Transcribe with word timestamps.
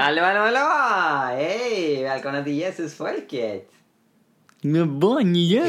Hallå, 0.00 0.22
hallå, 0.22 0.40
hallå! 0.40 1.36
Hej! 1.36 2.02
Välkomna 2.02 2.44
till 2.44 2.52
Jesusfolket! 2.58 3.70
Men 4.60 5.00
Bonnier! 5.00 5.66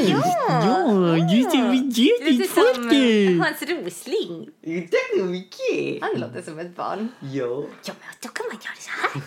Ja, 0.50 1.18
just 1.18 1.52
det, 1.52 1.62
vi 1.62 2.32
Lite 2.32 2.54
som! 2.54 3.42
Hans 3.42 3.62
Rosling. 3.62 4.50
Tack 4.92 5.20
så 5.20 5.26
mycket! 5.26 6.02
Han 6.02 6.22
låter 6.22 6.42
som 6.42 6.60
ett 6.60 6.76
barn. 6.76 7.08
Ja. 7.20 7.64
Ja, 7.84 7.94
men 8.00 8.10
då 8.22 8.30
kan 8.30 8.46
man 8.52 8.60
göra 8.66 8.76
så 8.80 8.90
här. 8.90 9.22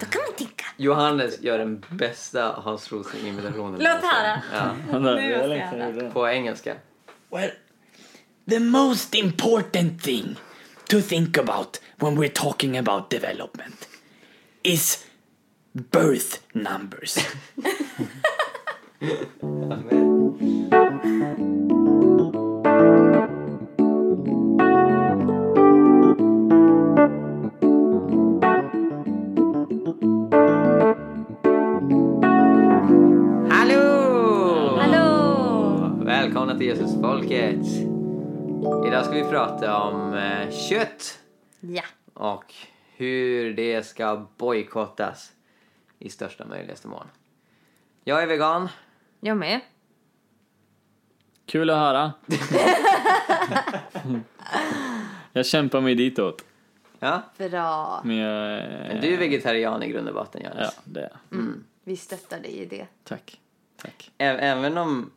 då 0.00 0.06
kan 0.06 0.20
man 0.26 0.36
tänka. 0.36 0.64
Johannes 0.76 1.42
gör 1.42 1.58
den 1.58 1.84
bästa 1.90 2.52
Hans 2.56 2.92
Rosling-imitationen. 2.92 3.80
Låt 3.80 4.04
höra. 4.04 4.42
Ja, 4.52 4.76
Han 4.90 5.02
Nu 5.02 5.38
måste 5.38 5.96
jag 6.02 6.12
på 6.12 6.28
engelska. 6.28 6.74
Well, 7.30 7.50
the 8.50 8.60
most 8.60 9.14
important 9.14 10.02
thing 10.02 10.36
to 10.88 11.02
think 11.02 11.36
about 11.36 11.78
when 11.98 12.16
we're 12.16 12.28
talking 12.28 12.76
about 12.76 13.10
development 13.10 13.86
is 14.64 15.04
birth 15.74 16.42
numbers. 16.54 17.18
Hallå! 33.50 34.76
Hallå! 34.78 36.04
Välkomna 36.04 36.58
till 36.58 36.66
Jesusfolket! 36.66 37.97
Idag 38.86 39.04
ska 39.04 39.14
vi 39.14 39.24
prata 39.24 39.76
om 39.82 40.14
eh, 40.14 40.50
kött 40.50 41.18
Ja. 41.60 41.82
och 42.14 42.54
hur 42.96 43.52
det 43.54 43.86
ska 43.86 44.26
bojkottas 44.36 45.32
i 45.98 46.10
största 46.10 46.46
möjligaste 46.46 46.88
mån. 46.88 47.06
Jag 48.04 48.22
är 48.22 48.26
vegan. 48.26 48.68
Jag 49.20 49.36
med. 49.36 49.60
Kul 51.46 51.70
att 51.70 51.76
höra. 51.78 52.12
jag 55.32 55.46
kämpar 55.46 55.80
mig 55.80 55.94
ditåt. 55.94 56.44
Ja, 56.98 57.22
Bra. 57.38 58.00
Men 58.04 58.16
jag, 58.16 58.62
men 58.88 59.00
du 59.00 59.14
är 59.14 59.18
vegetarian 59.18 59.82
i 59.82 59.88
grund 59.88 60.08
och 60.08 60.14
botten, 60.14 60.42
Johannes. 60.44 60.72
Ja, 60.76 60.82
det 60.84 61.00
är 61.00 61.10
jag. 61.30 61.38
Mm. 61.40 61.64
Vi 61.84 61.96
stöttar 61.96 62.40
dig 62.40 62.50
i 62.58 62.66
det. 62.66 62.86
Tack. 63.04 63.40
Tack. 63.76 64.10
Ä- 64.18 64.38
Även 64.38 64.78
om 64.78 65.10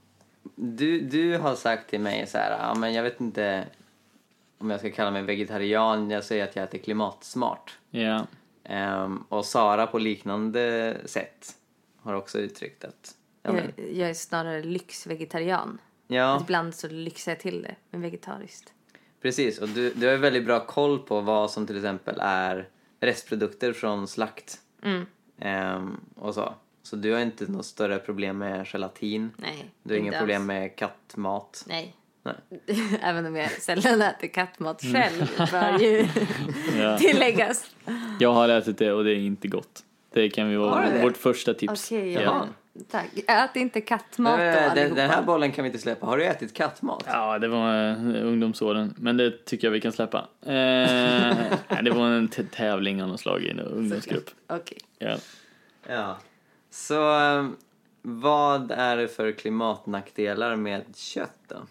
du, 0.55 1.01
du 1.01 1.37
har 1.37 1.55
sagt 1.55 1.89
till 1.89 1.99
mig 1.99 2.27
så 2.27 2.37
här, 2.37 2.51
ja 2.51 2.75
men 2.75 2.93
jag 2.93 3.03
vet 3.03 3.21
inte 3.21 3.67
om 4.57 4.69
jag 4.69 4.79
ska 4.79 4.91
kalla 4.91 5.11
mig 5.11 5.21
vegetarian, 5.23 6.09
jag 6.09 6.23
säger 6.23 6.43
att 6.43 6.55
jag 6.55 6.63
äter 6.63 6.77
klimatsmart. 6.77 7.77
Ja. 7.89 8.27
Ehm, 8.63 9.23
och 9.29 9.45
Sara 9.45 9.87
på 9.87 9.99
liknande 9.99 10.97
sätt 11.05 11.55
har 12.01 12.13
också 12.13 12.39
uttryckt 12.39 12.83
att, 12.83 13.15
ja, 13.43 13.51
men, 13.51 13.71
Jag, 13.75 13.91
jag 13.91 14.09
är 14.09 14.13
snarare 14.13 14.63
lyxvegetarian. 14.63 15.77
ja 16.07 16.35
Att 16.35 16.41
Ibland 16.41 16.75
så 16.75 16.87
lyxar 16.87 17.31
jag 17.31 17.39
till 17.39 17.61
det 17.61 17.75
med 17.89 18.01
vegetariskt. 18.01 18.73
precis. 19.21 19.59
Och 19.59 19.69
du, 19.69 19.93
du 19.93 20.05
har 20.05 20.13
ju 20.13 20.19
väldigt 20.19 20.45
bra 20.45 20.65
koll 20.65 20.99
på 20.99 21.21
vad 21.21 21.51
som 21.51 21.67
till 21.67 21.75
exempel 21.77 22.17
är 22.21 22.69
restprodukter 22.99 23.73
från 23.73 24.07
slakt. 24.07 24.59
Mm. 24.83 25.05
Ehm, 25.39 25.99
och 26.15 26.33
så. 26.33 26.53
Så 26.83 26.95
du 26.95 27.13
har 27.13 27.19
inte 27.19 27.51
något 27.51 27.65
större 27.65 27.99
problem 27.99 28.37
med 28.37 28.67
gelatin. 28.67 29.31
Nej. 29.37 29.65
Du 29.83 29.93
har 29.93 29.99
inga 29.99 30.07
inte 30.07 30.19
problem 30.19 30.41
alls. 30.41 30.47
med 30.47 30.75
kattmat. 30.75 31.63
Nej. 31.67 31.95
Nej. 32.23 32.35
Även 33.01 33.25
om 33.25 33.35
jag 33.35 33.51
sällan 33.51 34.01
äter 34.01 34.27
kattmat 34.27 34.81
själv, 34.81 35.31
bör 35.51 35.79
ju 35.79 36.07
Ja. 36.81 36.97
tilläggas. 36.97 37.65
Jag 38.19 38.33
har 38.33 38.49
ätit 38.49 38.77
det 38.77 38.91
och 38.91 39.03
det 39.03 39.11
är 39.11 39.17
inte 39.17 39.47
gott. 39.47 39.83
Det 40.13 40.29
kan 40.29 40.49
vi 40.49 40.55
vara 40.55 41.01
vårt 41.01 41.17
första 41.17 41.53
tips. 41.53 41.91
Okej, 41.91 42.13
ja. 42.13 42.21
ja. 42.21 42.47
Tack. 42.91 43.07
Ät 43.27 43.55
inte 43.55 43.81
kattmat 43.81 44.37
då 44.39 44.43
Men, 44.45 44.75
den, 44.75 44.95
den 44.95 45.09
här 45.09 45.21
bollen 45.23 45.51
kan 45.51 45.63
vi 45.63 45.67
inte 45.67 45.79
släppa. 45.79 46.05
Har 46.05 46.17
du 46.17 46.25
ätit 46.25 46.53
kattmat? 46.53 47.03
Ja, 47.07 47.39
det 47.39 47.47
var 47.47 47.89
eh, 47.89 48.27
ungdomsåren, 48.27 48.93
men 48.97 49.17
det 49.17 49.45
tycker 49.45 49.67
jag 49.67 49.71
vi 49.71 49.81
kan 49.81 49.91
släppa. 49.91 50.17
Eh, 50.41 50.51
det 51.83 51.91
var 51.91 52.07
en 52.07 52.27
tävling 52.27 53.03
av 53.03 53.09
något 53.09 53.19
slag 53.19 53.41
i 53.43 53.49
en 53.49 53.59
ungdomsgrupp. 53.59 54.29
Okej. 54.47 54.77
Ja. 54.99 55.17
Ja. 55.87 56.17
Så 56.71 56.95
vad 58.01 58.71
är 58.71 58.97
det 58.97 59.07
för 59.07 59.31
klimatnackdelar 59.31 60.55
med 60.55 60.95
kött 60.95 61.39
då? 61.47 61.67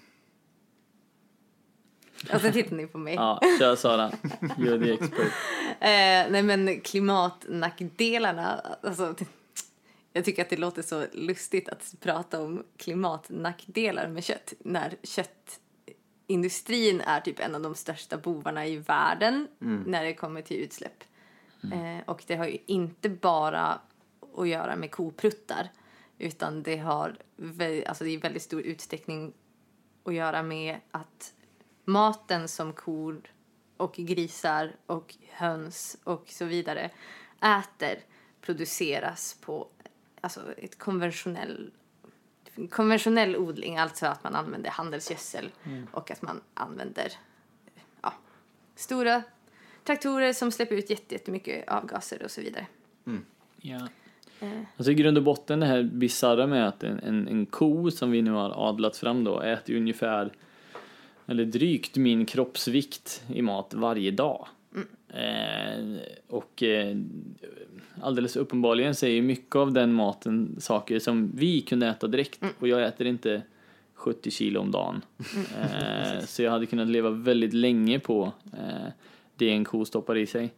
Och 2.35 2.41
så 2.41 2.53
tittar 2.53 2.77
ni 2.77 2.87
på 2.87 2.99
mig. 2.99 3.15
ja, 3.15 3.41
kör 3.59 3.77
Sara. 3.77 4.11
You're 4.41 4.85
the 4.85 4.93
expert. 4.93 5.33
Eh, 5.81 6.31
nej 6.31 6.43
men 6.43 6.81
klimatnackdelarna, 6.81 8.61
alltså, 8.83 9.15
jag 10.13 10.25
tycker 10.25 10.43
att 10.43 10.51
det 10.51 10.57
låter 10.57 10.83
så 10.83 11.05
lustigt 11.13 11.69
att 11.69 11.95
prata 12.01 12.43
om 12.43 12.65
klimatnackdelar 12.77 14.09
med 14.09 14.25
kött 14.25 14.53
när 14.59 14.97
köttindustrin 15.03 17.01
är 17.01 17.21
typ 17.21 17.41
en 17.41 17.55
av 17.55 17.61
de 17.61 17.75
största 17.75 18.17
bovarna 18.17 18.67
i 18.67 18.77
världen 18.77 19.49
när 19.87 20.05
det 20.05 20.15
kommer 20.15 20.43
till 20.43 20.57
utsläpp. 20.57 21.05
Eh, 21.63 22.05
och 22.07 22.23
det 22.27 22.37
har 22.37 22.47
ju 22.47 22.59
inte 22.67 23.09
bara 23.09 23.81
att 24.41 24.49
göra 24.49 24.77
med 24.77 24.91
kopruttar 24.91 25.69
utan 26.19 26.63
det 26.63 26.77
har 26.77 27.17
alltså 27.87 28.05
det 28.05 28.11
är 28.11 28.21
väldigt 28.21 28.43
stor 28.43 28.63
utsträckning 28.63 29.33
att 30.05 30.15
göra 30.15 30.43
med 30.43 30.77
att 30.91 31.35
maten 31.85 32.49
som 32.49 32.73
kor 32.73 33.23
och 33.77 33.95
grisar 33.95 34.73
och 34.87 35.17
höns 35.29 35.97
och 36.05 36.25
så 36.29 36.45
vidare 36.45 36.91
äter 37.41 37.99
produceras 38.41 39.37
på 39.41 39.69
alltså 40.21 40.53
ett 40.57 40.79
konventionell 40.79 41.73
konventionell 42.71 43.37
odling, 43.37 43.77
alltså 43.77 44.07
att 44.07 44.25
man 44.25 44.35
använder 44.35 44.71
handelsgödsel 44.71 45.51
och 45.93 46.11
att 46.11 46.23
man 46.23 46.41
använder 46.55 47.13
ja, 48.03 48.15
stora 48.75 49.23
traktorer 49.85 50.33
som 50.33 50.53
släpper 50.53 50.75
ut 50.75 50.91
jätte- 50.91 51.15
jättemycket 51.15 51.69
avgaser 51.69 52.23
och 52.23 52.31
så 52.31 52.41
vidare. 52.41 52.67
Ja. 53.57 53.89
Eh. 54.41 54.49
Alltså 54.77 54.91
i 54.91 54.95
grund 54.95 55.19
och 55.19 55.25
botten 55.25 55.61
det 55.61 55.67
här 55.67 55.83
bisarra 55.83 56.47
med 56.47 56.69
att 56.69 56.85
en, 56.85 56.99
en, 56.99 57.29
en 57.29 57.47
ko 57.47 57.91
som 57.91 58.11
vi 58.11 58.23
nu 58.23 58.31
har 58.31 58.69
adlat 58.69 58.97
fram 58.97 59.25
då 59.25 59.41
äter 59.41 59.75
ju 59.75 59.81
ungefär 59.81 60.31
eller 61.27 61.45
drygt 61.45 61.97
min 61.97 62.27
kroppsvikt 62.27 63.23
i 63.35 63.43
mat 63.43 63.75
varje 63.75 64.11
dag. 64.11 64.49
Eh, 65.09 65.97
och 66.29 66.63
eh, 66.63 66.97
alldeles 68.01 68.37
uppenbarligen 68.37 68.95
så 68.95 69.07
är 69.07 69.11
ju 69.11 69.23
mycket 69.23 69.57
av 69.57 69.73
den 69.73 69.93
maten 69.93 70.57
saker 70.61 70.99
som 70.99 71.33
vi 71.35 71.61
kunde 71.61 71.87
äta 71.87 72.07
direkt 72.07 72.43
och 72.59 72.69
jag 72.69 72.83
äter 72.83 73.07
inte 73.07 73.43
70 73.95 74.31
kilo 74.31 74.61
om 74.61 74.71
dagen. 74.71 75.03
Eh, 75.61 76.21
så 76.25 76.43
jag 76.43 76.51
hade 76.51 76.67
kunnat 76.67 76.89
leva 76.89 77.11
väldigt 77.11 77.53
länge 77.53 77.99
på 77.99 78.33
eh, 78.53 78.93
det 79.37 79.51
en 79.51 79.65
ko 79.65 79.85
stoppar 79.85 80.17
i 80.17 80.27
sig. 80.27 80.53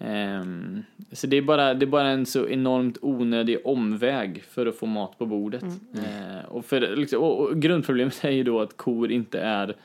Ehm, 0.00 0.82
så 1.12 1.26
det 1.26 1.36
är, 1.36 1.42
bara, 1.42 1.74
det 1.74 1.84
är 1.84 1.90
bara 1.90 2.08
en 2.08 2.26
så 2.26 2.48
enormt 2.48 2.98
onödig 3.02 3.58
omväg 3.64 4.42
för 4.42 4.66
att 4.66 4.76
få 4.76 4.86
mat 4.86 5.18
på 5.18 5.26
bordet. 5.26 5.62
Eh, 5.94 6.44
och, 6.48 6.64
för, 6.64 6.96
liksom, 6.96 7.22
och, 7.22 7.40
och 7.40 7.62
grundproblemet 7.62 8.24
är 8.24 8.30
ju 8.30 8.42
då 8.42 8.60
att 8.60 8.76
kor 8.76 9.10
inte 9.10 9.40
är 9.40 9.76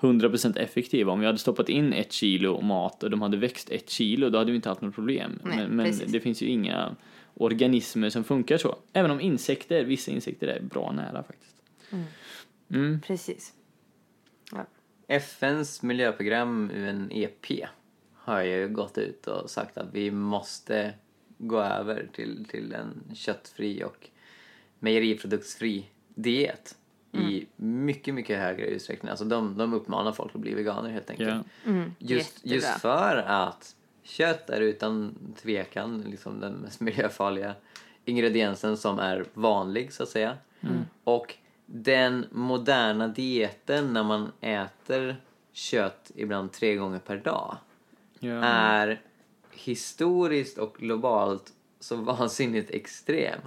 100% 0.00 0.58
effektiva. 0.58 1.12
Om 1.12 1.20
vi 1.20 1.26
hade 1.26 1.38
stoppat 1.38 1.68
in 1.68 1.92
ett 1.92 2.12
kilo 2.12 2.60
mat 2.60 3.02
och 3.02 3.10
de 3.10 3.22
hade 3.22 3.36
växt 3.36 3.70
ett 3.70 3.90
kilo, 3.90 4.30
då 4.30 4.38
hade 4.38 4.50
vi 4.50 4.56
inte 4.56 4.68
haft 4.68 4.80
något 4.80 4.94
problem. 4.94 5.38
Nej, 5.44 5.56
men 5.56 5.76
men 5.76 5.92
det 6.06 6.20
finns 6.20 6.42
ju 6.42 6.46
inga 6.46 6.96
organismer 7.34 8.10
som 8.10 8.24
funkar 8.24 8.58
så. 8.58 8.76
Även 8.92 9.10
om 9.10 9.20
insekter, 9.20 9.84
vissa 9.84 10.10
insekter 10.10 10.46
är 10.46 10.60
bra 10.60 10.92
nära 10.92 11.22
faktiskt. 11.22 11.56
Mm. 12.70 13.00
Precis. 13.00 13.52
Ja. 14.52 14.66
FNs 15.08 15.82
miljöprogram 15.82 16.70
UNEP 16.74 17.46
har 18.30 18.42
ju 18.42 18.68
gått 18.68 18.98
ut 18.98 19.26
och 19.26 19.50
sagt 19.50 19.78
att 19.78 19.88
vi 19.92 20.10
måste 20.10 20.94
gå 21.38 21.60
över 21.60 22.08
till, 22.12 22.44
till 22.44 22.72
en 22.72 23.14
köttfri 23.14 23.84
och 23.84 24.08
mejeriproduktsfri 24.78 25.86
diet 26.14 26.76
i 27.12 27.46
mycket, 27.56 28.14
mycket 28.14 28.38
högre 28.38 28.66
utsträckning. 28.66 29.10
Alltså 29.10 29.24
de, 29.24 29.58
de 29.58 29.74
uppmanar 29.74 30.12
folk 30.12 30.34
att 30.34 30.40
bli 30.40 30.54
veganer 30.54 30.90
helt 30.90 31.10
enkelt. 31.10 31.46
Ja. 31.64 31.72
Just, 31.98 32.46
Jättebra. 32.46 32.54
just 32.54 32.80
för 32.80 33.16
att 33.16 33.76
kött 34.02 34.50
är 34.50 34.60
utan 34.60 35.18
tvekan 35.42 36.02
liksom 36.02 36.40
den 36.40 36.52
mest 36.52 36.80
miljöfarliga 36.80 37.54
ingrediensen 38.04 38.76
som 38.76 38.98
är 38.98 39.24
vanlig 39.34 39.92
så 39.92 40.02
att 40.02 40.08
säga. 40.08 40.36
Och 41.04 41.34
den 41.66 42.26
moderna 42.30 43.08
dieten 43.08 43.92
när 43.92 44.02
man 44.02 44.32
äter 44.40 45.16
kött 45.52 46.10
ibland 46.14 46.52
tre 46.52 46.74
gånger 46.74 46.98
per 46.98 47.16
dag 47.16 47.56
Ja. 48.20 48.42
är 48.44 49.00
historiskt 49.50 50.58
och 50.58 50.76
globalt 50.78 51.52
så 51.80 51.96
vansinnigt 52.02 52.70
extrem 52.70 53.40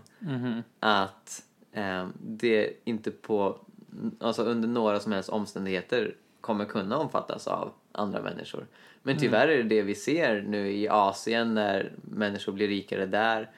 att 0.80 1.44
eh, 1.72 2.08
det 2.22 2.74
inte 2.84 3.12
på, 3.12 3.60
alltså 4.20 4.44
under 4.44 4.68
några 4.68 5.00
som 5.00 5.12
helst 5.12 5.30
omständigheter 5.30 6.16
kommer 6.42 6.66
kunna 6.66 6.98
omfattas 6.98 7.48
av 7.48 7.72
andra 7.92 8.22
människor. 8.22 8.68
Men 9.04 9.18
tyvärr 9.18 9.48
är 9.48 9.58
det 9.58 9.64
det 9.64 9.81
vi 9.81 9.96
ser 9.96 10.42
nu 10.42 10.72
i 10.72 10.88
Asien 10.90 11.54
när 11.54 11.92
människor 12.02 12.52
blir 12.54 12.68
rikare 12.68 13.06
där. 13.06 13.52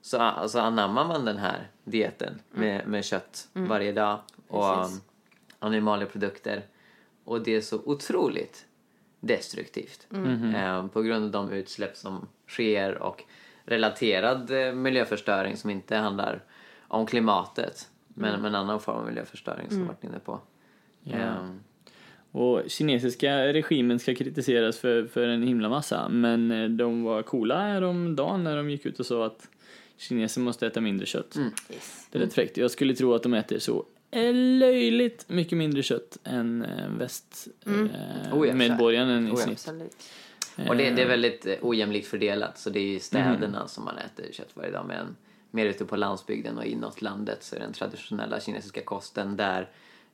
Så 0.00 0.18
alltså, 0.18 0.58
anammar 0.58 1.04
man 1.04 1.24
den 1.24 1.36
här 1.36 1.70
dieten 1.84 2.40
med, 2.50 2.88
med 2.88 3.04
kött 3.04 3.48
varje 3.52 3.92
dag 3.92 4.18
och 4.48 4.74
Precis. 4.76 5.00
animalieprodukter. 5.58 6.62
Och 7.24 7.42
det 7.42 7.56
är 7.56 7.60
så 7.60 7.80
otroligt 7.84 8.66
destruktivt. 9.20 10.06
Eh, 10.54 10.86
på 10.86 11.02
grund 11.02 11.24
av 11.24 11.30
de 11.30 11.52
utsläpp 11.52 11.96
som 11.96 12.28
sker 12.48 13.02
och 13.02 13.24
relaterad 13.64 14.50
eh, 14.50 14.72
miljöförstöring 14.72 15.56
som 15.56 15.70
inte 15.70 15.96
handlar 15.96 16.44
om 16.88 17.06
klimatet. 17.06 17.88
Men, 18.14 18.32
men 18.42 18.44
en 18.44 18.54
annan 18.54 18.80
form 18.80 18.96
av 18.96 19.06
miljöförstöring 19.06 19.68
som 19.68 19.78
vi 19.80 19.84
varit 19.84 20.04
inne 20.04 20.18
på. 20.18 20.40
Eh, 21.04 21.50
Och 22.32 22.62
kinesiska 22.66 23.52
regimen 23.52 23.98
ska 23.98 24.14
kritiseras 24.14 24.78
för, 24.78 25.06
för 25.06 25.28
en 25.28 25.42
himla 25.42 25.68
massa, 25.68 26.08
men 26.08 26.50
eh, 26.50 26.68
de 26.68 27.02
var 27.02 27.22
coola 27.22 27.60
häromdagen 27.60 28.44
när 28.44 28.56
de 28.56 28.70
gick 28.70 28.86
ut 28.86 29.00
och 29.00 29.06
sa 29.06 29.26
att 29.26 29.48
kineser 29.96 30.40
måste 30.40 30.66
äta 30.66 30.80
mindre 30.80 31.06
kött. 31.06 31.36
Yes. 31.70 32.08
Det 32.10 32.18
är 32.18 32.22
rätt 32.22 32.34
fräckt. 32.34 32.56
Jag 32.56 32.70
skulle 32.70 32.94
tro 32.94 33.14
att 33.14 33.22
de 33.22 33.34
äter 33.34 33.58
så 33.58 33.84
löjligt 34.32 35.28
mycket 35.28 35.58
mindre 35.58 35.82
kött 35.82 36.18
än 36.24 36.64
eh, 36.64 36.88
väst 36.88 37.48
eh, 37.66 37.72
Oh 38.32 38.46
i 39.28 39.30
Oh 39.30 39.36
snitt. 39.36 39.52
Absolut. 39.52 39.96
Och 40.68 40.76
det, 40.76 40.90
det 40.90 41.02
är 41.02 41.08
väldigt 41.08 41.46
eh, 41.46 41.54
ojämlikt 41.62 42.06
fördelat. 42.06 42.58
Så 42.58 42.70
det 42.70 42.80
är 42.80 42.96
i 42.96 43.00
städerna 43.00 43.68
som 43.68 43.84
man 43.84 43.98
äter 43.98 44.32
kött 44.32 44.50
varje 44.54 44.70
dag. 44.70 44.84
Men 44.86 45.16
mer 45.50 45.66
ute 45.66 45.84
på 45.84 45.96
landsbygden 45.96 46.58
och 46.58 46.64
inåt 46.64 47.02
landet 47.02 47.42
så 47.42 47.56
är 47.56 47.60
den 47.60 47.72
traditionella 47.72 48.40
kinesiska 48.40 48.82
kosten 48.82 49.36
där 49.36 49.68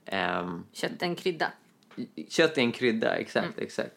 ehm, 0.04 0.64
Kött 0.72 1.02
är 1.02 1.06
en 1.06 1.16
krydda. 1.16 1.52
kött 2.28 2.58
är 2.58 2.62
en 2.62 2.72
krydda, 2.72 3.16
exakt, 3.16 3.58
exakt. 3.58 3.94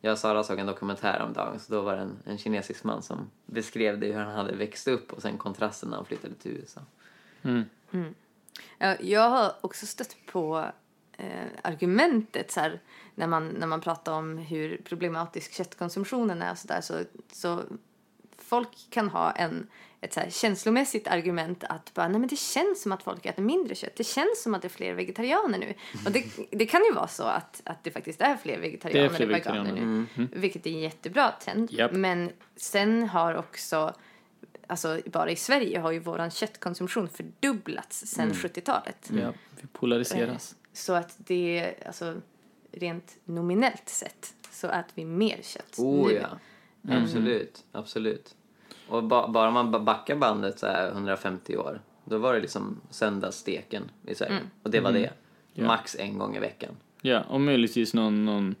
Jag 0.00 0.12
och 0.12 0.18
Sara 0.18 0.44
såg 0.44 0.58
en 0.58 0.66
dokumentär 0.66 1.22
om 1.22 1.32
dagen 1.32 1.60
så 1.60 1.72
då 1.72 1.82
var 1.82 1.96
det 1.96 2.02
en, 2.02 2.16
en 2.24 2.38
kinesisk 2.38 2.84
man 2.84 3.02
som 3.02 3.30
beskrev 3.46 4.00
det 4.00 4.06
hur 4.06 4.20
han 4.20 4.34
hade 4.34 4.56
växt 4.56 4.88
upp 4.88 5.12
och 5.12 5.22
sen 5.22 5.38
kontrasten 5.38 5.88
när 5.88 5.96
han 5.96 6.06
flyttade 6.06 6.34
till 6.34 6.50
USA. 6.50 6.80
Ja, 7.42 7.62
Jag 9.00 9.30
har 9.30 9.52
också 9.60 9.86
stött 9.86 10.16
på 10.26 10.66
eh, 11.18 11.46
argumentet 11.62 12.50
så 12.50 12.60
här, 12.60 12.80
när, 13.14 13.26
man, 13.26 13.48
när 13.48 13.66
man 13.66 13.80
pratar 13.80 14.12
om 14.12 14.38
hur 14.38 14.76
problematisk 14.76 15.52
köttkonsumtionen 15.52 16.42
är 16.42 16.50
och 16.50 16.58
så 16.58 16.68
där, 16.68 16.80
så, 16.80 16.94
så 17.32 17.62
folk 18.38 18.68
kan 18.90 19.08
ha 19.08 19.32
en, 19.32 19.66
ett 20.00 20.12
så 20.12 20.20
känslomässigt 20.28 21.08
argument 21.08 21.64
att 21.64 21.94
bara, 21.94 22.08
nej 22.08 22.20
men 22.20 22.28
det 22.28 22.38
känns 22.38 22.82
som 22.82 22.92
att 22.92 23.02
folk 23.02 23.26
äter 23.26 23.42
mindre 23.42 23.74
kött. 23.74 23.96
Det 23.96 24.04
känns 24.04 24.42
som 24.42 24.54
att 24.54 24.62
det 24.62 24.68
är 24.68 24.70
fler 24.70 24.94
vegetarianer 24.94 25.58
nu. 25.58 25.74
Och 26.06 26.12
det, 26.12 26.24
det 26.50 26.66
kan 26.66 26.84
ju 26.84 26.92
vara 26.92 27.08
så 27.08 27.22
att, 27.22 27.62
att 27.64 27.84
det 27.84 27.90
faktiskt 27.90 28.20
är 28.20 28.36
fler 28.36 28.58
vegetarianer 28.58 29.08
Det 29.08 29.14
är 29.14 29.16
fler 29.16 29.26
veganer 29.26 29.62
vegetarianer. 29.62 30.06
nu. 30.14 30.28
Vilket 30.32 30.66
är 30.66 30.70
en 30.70 30.80
jättebra 30.80 31.32
trend. 31.44 31.72
Japp. 31.72 31.92
Men 31.92 32.30
sen 32.56 33.08
har 33.08 33.34
också 33.34 33.94
Alltså 34.70 35.00
bara 35.06 35.30
i 35.30 35.36
Sverige 35.36 35.78
har 35.78 35.90
ju 35.92 35.98
våran 35.98 36.30
köttkonsumtion 36.30 37.08
fördubblats 37.08 38.06
sedan 38.06 38.32
70-talet. 38.32 39.10
Ja, 39.22 39.32
vi 39.60 39.66
polariseras. 39.72 40.56
Så 40.72 40.92
att 40.92 41.14
det, 41.18 41.74
alltså 41.86 42.20
rent 42.72 43.16
nominellt 43.24 43.88
sett, 43.88 44.34
så 44.50 44.66
äter 44.66 44.92
vi 44.94 45.04
mer 45.04 45.38
kött 45.42 45.78
Oh 45.78 46.06
nu. 46.08 46.14
ja, 46.14 46.28
absolut, 47.02 47.64
absolut. 47.72 48.34
Och 48.88 49.04
ba, 49.04 49.28
bara 49.28 49.50
man 49.50 49.70
ba- 49.70 49.78
backar 49.78 50.16
bandet 50.16 50.58
så 50.58 50.66
här 50.66 50.88
150 50.90 51.56
år, 51.56 51.80
då 52.04 52.18
var 52.18 52.34
det 52.34 52.40
liksom 52.40 52.80
söndagssteken 52.90 53.90
i 54.06 54.14
Sverige. 54.14 54.40
Och 54.62 54.70
det 54.70 54.80
var 54.80 54.92
det. 54.92 55.12
Ja. 55.52 55.66
Max 55.66 55.96
en 55.98 56.18
gång 56.18 56.36
i 56.36 56.38
veckan. 56.38 56.76
Ja, 57.02 57.22
och 57.22 57.40
möjligtvis 57.40 57.94
någon, 57.94 58.24
någon, 58.24 58.54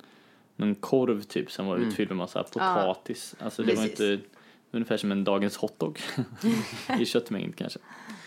någon 0.56 0.74
korv 0.74 1.22
typ 1.22 1.52
som 1.52 1.66
var 1.66 1.76
utfylld 1.76 2.10
med 2.10 2.16
massa 2.16 2.42
potatis. 2.42 3.34
Alltså 3.38 3.62
det 3.62 3.74
var 3.74 3.82
Precis. 3.82 4.00
inte 4.00 4.26
ungefär 4.70 4.96
som 4.96 5.12
en 5.12 5.24
dagens 5.24 5.56
hotdog 5.56 6.00
i 6.98 7.04
köttmängd 7.06 7.56
kanske. 7.56 7.78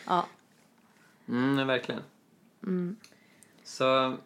Ja, 0.07 0.25
Mm, 1.27 1.67
verkligen. 1.67 2.01
Så 3.63 4.17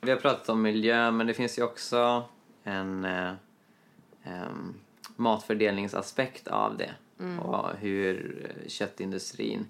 vi 0.00 0.10
har 0.10 0.18
pratat 0.18 0.48
om 0.48 0.62
miljö, 0.62 1.10
men 1.10 1.26
det 1.26 1.34
finns 1.34 1.58
ju 1.58 1.62
också 1.62 2.24
en 2.64 3.04
eh, 3.04 3.32
em, 4.24 4.74
matfördelningsaspekt 5.16 6.48
av 6.48 6.76
det. 6.76 6.94
Och 7.40 7.76
hur 7.78 8.46
eh, 8.62 8.68
köttindustrin 8.68 9.66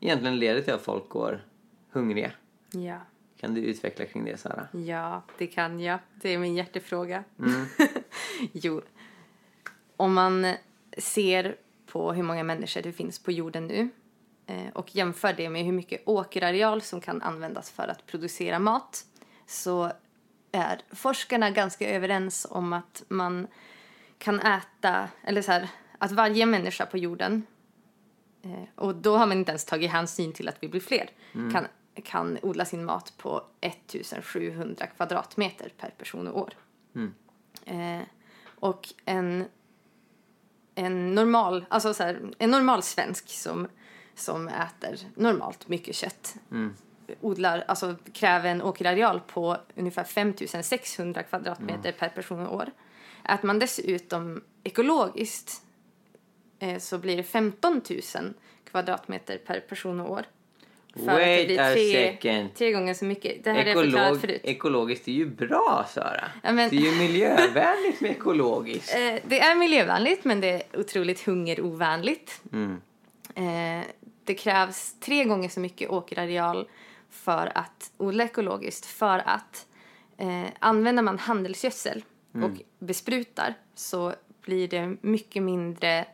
egentligen 0.00 0.38
leder 0.38 0.60
till 0.62 0.72
att 0.74 0.82
folk 0.82 1.08
går 1.08 1.44
hungriga. 1.90 2.30
ja, 2.70 3.00
Kan 3.40 3.54
du 3.54 3.60
utveckla 3.60 4.04
kring 4.04 4.24
det, 4.24 4.36
Sara? 4.36 4.68
ja, 4.72 5.22
det 5.38 5.46
kan 5.46 5.80
jag. 5.80 5.98
Det 6.22 6.34
är 6.34 6.38
min 6.38 6.54
hjärtefråga. 6.54 7.24
Mm. 7.38 7.66
jo, 8.52 8.82
om 9.96 10.14
man 10.14 10.54
ser 10.96 11.56
på 11.86 12.12
hur 12.12 12.22
många 12.22 12.44
människor 12.44 12.82
det 12.82 12.92
finns 12.92 13.18
på 13.18 13.32
jorden 13.32 13.66
nu 13.66 13.88
eh, 14.46 14.68
och 14.74 14.96
jämför 14.96 15.32
det 15.32 15.48
med 15.48 15.64
hur 15.64 15.72
mycket 15.72 16.02
åkerareal 16.08 16.82
som 16.82 17.00
kan 17.00 17.22
användas 17.22 17.70
för 17.70 17.88
att 17.88 18.06
producera 18.06 18.58
mat 18.58 19.04
så 19.46 19.92
är 20.52 20.80
forskarna 20.90 21.50
ganska 21.50 21.90
överens 21.90 22.46
om 22.50 22.72
att 22.72 23.04
man 23.08 23.46
kan 24.18 24.40
äta, 24.40 25.08
eller 25.22 25.42
så 25.42 25.52
här, 25.52 25.68
att 25.98 26.12
varje 26.12 26.46
människa 26.46 26.86
på 26.86 26.98
jorden 26.98 27.46
eh, 28.42 28.68
och 28.74 28.94
då 28.94 29.16
har 29.16 29.26
man 29.26 29.38
inte 29.38 29.50
ens 29.50 29.64
tagit 29.64 29.90
hänsyn 29.90 30.32
till 30.32 30.48
att 30.48 30.56
vi 30.60 30.68
blir 30.68 30.80
fler, 30.80 31.10
kan, 31.52 31.66
kan 32.02 32.38
odla 32.42 32.64
sin 32.64 32.84
mat 32.84 33.12
på 33.16 33.44
1700 33.60 34.86
kvadratmeter 34.86 35.72
per 35.78 35.90
person 35.90 36.28
och 36.28 36.40
år. 36.40 36.54
Eh, 37.64 38.02
och 38.60 38.88
en, 39.04 39.44
en 40.78 41.14
normal, 41.14 41.64
alltså 41.68 41.94
så 41.94 42.02
här, 42.02 42.20
en 42.38 42.50
normal 42.50 42.82
svensk 42.82 43.28
som, 43.28 43.68
som 44.14 44.48
äter 44.48 44.98
normalt 45.14 45.68
mycket 45.68 45.94
kött 45.94 46.36
odlar, 47.20 47.64
alltså 47.68 47.96
kräver 48.12 48.50
en 48.50 48.62
åkerareal 48.62 49.20
på 49.20 49.56
ungefär 49.74 50.04
5600 50.04 51.22
kvadratmeter 51.22 51.92
per 51.92 52.08
person 52.08 52.46
och 52.46 52.54
år. 52.54 52.70
Äter 53.24 53.46
man 53.46 53.58
dessutom 53.58 54.44
ekologiskt 54.64 55.62
eh, 56.58 56.78
så 56.78 56.98
blir 56.98 57.16
det 57.16 57.22
15 57.22 57.82
000 58.14 58.34
kvadratmeter 58.70 59.38
per 59.38 59.60
person 59.60 60.00
och 60.00 60.10
år. 60.12 60.26
För 61.04 61.12
att 61.12 61.18
det 61.18 61.36
Wait 61.36 61.46
blir 61.46 61.60
a 61.60 61.72
tre, 61.72 61.92
second. 61.92 62.54
tre 62.54 62.72
gånger 62.72 62.94
så 62.94 63.04
mycket. 63.04 63.44
Det 63.44 63.52
här 63.52 63.66
Ekolog, 63.66 64.20
förut. 64.20 64.40
ekologiskt 64.44 65.08
är 65.08 65.12
ju 65.12 65.26
bra, 65.26 65.86
Sara. 65.88 66.24
Ja, 66.42 66.52
men- 66.52 66.70
Det 66.70 66.76
är 66.76 66.80
ju 66.92 66.98
miljövänligt 66.98 68.00
med 68.00 68.10
ekologiskt. 68.10 68.94
Eh, 68.96 69.20
det 69.26 69.40
är 69.40 69.54
miljövänligt 69.56 70.24
men 70.24 70.40
det 70.40 70.48
är 70.50 70.80
otroligt 70.80 71.26
hungerovänligt. 71.26 72.40
Mm. 72.52 72.80
Eh, 73.34 73.84
det 74.24 74.34
krävs 74.34 74.94
tre 75.00 75.24
gånger 75.24 75.48
så 75.48 75.60
mycket 75.60 75.90
åkerareal 75.90 76.68
för 77.10 77.52
att 77.54 77.90
odla 77.96 78.24
ekologiskt 78.24 78.86
för 78.86 79.22
att 79.26 79.66
eh, 80.18 80.42
använder 80.58 81.02
man 81.02 81.18
handelsgödsel 81.18 82.04
och 82.44 82.50
besprutar 82.78 83.54
så 83.74 84.12
blir 84.42 84.68
det 84.68 84.96
mycket 85.00 85.42
mindre, 85.42 86.04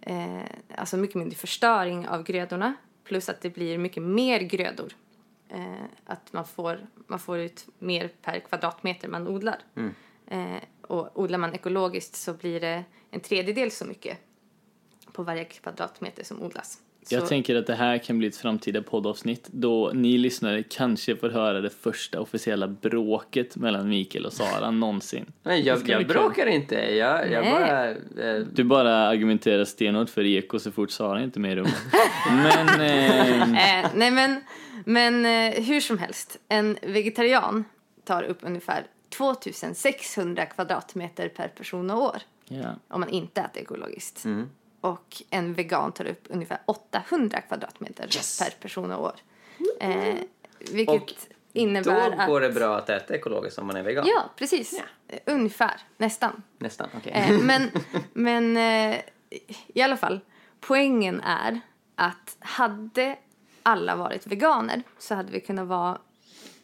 eh, 0.00 0.40
alltså 0.76 0.96
mycket 0.96 1.16
mindre 1.16 1.36
förstöring 1.38 2.08
av 2.08 2.22
grödorna 2.22 2.74
plus 3.10 3.28
att 3.28 3.40
det 3.40 3.50
blir 3.50 3.78
mycket 3.78 4.02
mer 4.02 4.40
grödor. 4.40 4.92
Eh, 5.48 5.84
att 6.04 6.32
man 6.32 6.44
får, 6.44 6.86
man 7.06 7.18
får 7.18 7.38
ut 7.38 7.66
mer 7.78 8.10
per 8.22 8.40
kvadratmeter 8.40 9.08
man 9.08 9.28
odlar. 9.28 9.58
Eh, 10.26 10.62
och 10.82 11.20
odlar 11.20 11.38
man 11.38 11.54
ekologiskt 11.54 12.14
så 12.16 12.32
blir 12.34 12.60
det 12.60 12.84
en 13.10 13.20
tredjedel 13.20 13.70
så 13.70 13.84
mycket 13.84 14.18
på 15.12 15.22
varje 15.22 15.44
kvadratmeter 15.44 16.24
som 16.24 16.42
odlas. 16.42 16.78
Jag 17.08 17.22
så, 17.22 17.28
tänker 17.28 17.56
att 17.56 17.66
det 17.66 17.74
här 17.74 17.98
kan 17.98 18.18
bli 18.18 18.28
ett 18.28 18.36
framtida 18.36 18.82
poddavsnitt 18.82 19.48
då 19.50 19.90
ni 19.94 20.18
lyssnare 20.18 20.62
kanske 20.62 21.16
får 21.16 21.28
höra 21.28 21.60
det 21.60 21.70
första 21.70 22.20
officiella 22.20 22.68
bråket 22.68 23.56
mellan 23.56 23.88
Mikael 23.88 24.26
och 24.26 24.32
Sara 24.32 24.70
någonsin. 24.70 25.32
Nej, 25.42 25.66
jag, 25.66 25.78
jag 25.88 25.98
kul. 25.98 26.06
bråkar 26.08 26.46
inte. 26.46 26.74
Jag, 26.74 27.32
jag 27.32 27.44
bara... 27.44 27.90
Eh, 27.90 27.96
Du 28.52 28.64
bara 28.64 28.94
argumenterar 28.96 29.64
stenhårt 29.64 30.10
för 30.10 30.24
eko 30.24 30.58
så 30.58 30.72
fort 30.72 30.90
Sara 30.90 31.22
inte 31.22 31.38
är 31.38 31.40
med 31.40 31.52
i 31.52 31.56
rummet. 31.56 31.82
Men, 32.30 32.80
eh, 32.80 33.80
Eh, 33.80 33.90
nej 33.94 34.10
men, 34.10 34.40
men 34.84 35.26
eh, 35.26 35.62
hur 35.64 35.80
som 35.80 35.98
helst, 35.98 36.38
en 36.48 36.78
vegetarian 36.82 37.64
tar 38.04 38.22
upp 38.22 38.38
ungefär 38.40 38.86
2600 39.16 40.46
kvadratmeter 40.46 41.28
per 41.28 41.48
person 41.48 41.90
och 41.90 42.02
år 42.02 42.22
ja. 42.48 42.74
om 42.88 43.00
man 43.00 43.08
inte 43.08 43.40
äter 43.40 43.62
ekologiskt. 43.62 44.24
Mm. 44.24 44.50
Och 44.80 45.22
en 45.30 45.54
vegan 45.54 45.92
tar 45.92 46.04
upp 46.04 46.26
ungefär 46.28 46.58
800 46.66 47.40
kvadratmeter 47.40 48.08
per 48.44 48.50
person 48.60 48.92
och 48.92 49.04
år. 49.04 49.14
Eh, 49.80 50.14
vilket 50.58 51.02
Och 51.02 51.12
innebär 51.52 52.10
då 52.10 52.22
att... 52.22 52.28
går 52.28 52.40
det 52.40 52.50
bra 52.50 52.76
att 52.76 52.90
äta 52.90 53.14
ekologiskt 53.14 53.58
om 53.58 53.66
man 53.66 53.76
är 53.76 53.82
vegan? 53.82 54.04
Ja, 54.06 54.30
precis. 54.36 54.82
Eh, 55.08 55.18
Ungefär, 55.26 55.80
nästan. 55.96 56.42
Nästan, 56.58 56.88
okej. 56.96 57.12
Eh, 57.12 57.38
men 57.38 57.70
men 58.12 58.56
eh, 58.56 59.00
i 59.74 59.82
alla 59.82 59.96
fall, 59.96 60.20
poängen 60.60 61.20
är 61.20 61.60
att 61.94 62.36
hade 62.40 63.16
alla 63.62 63.96
varit 63.96 64.26
veganer 64.26 64.82
så 64.98 65.14
hade 65.14 65.32
vi 65.32 65.40
kunnat 65.40 65.66
vara 65.66 65.98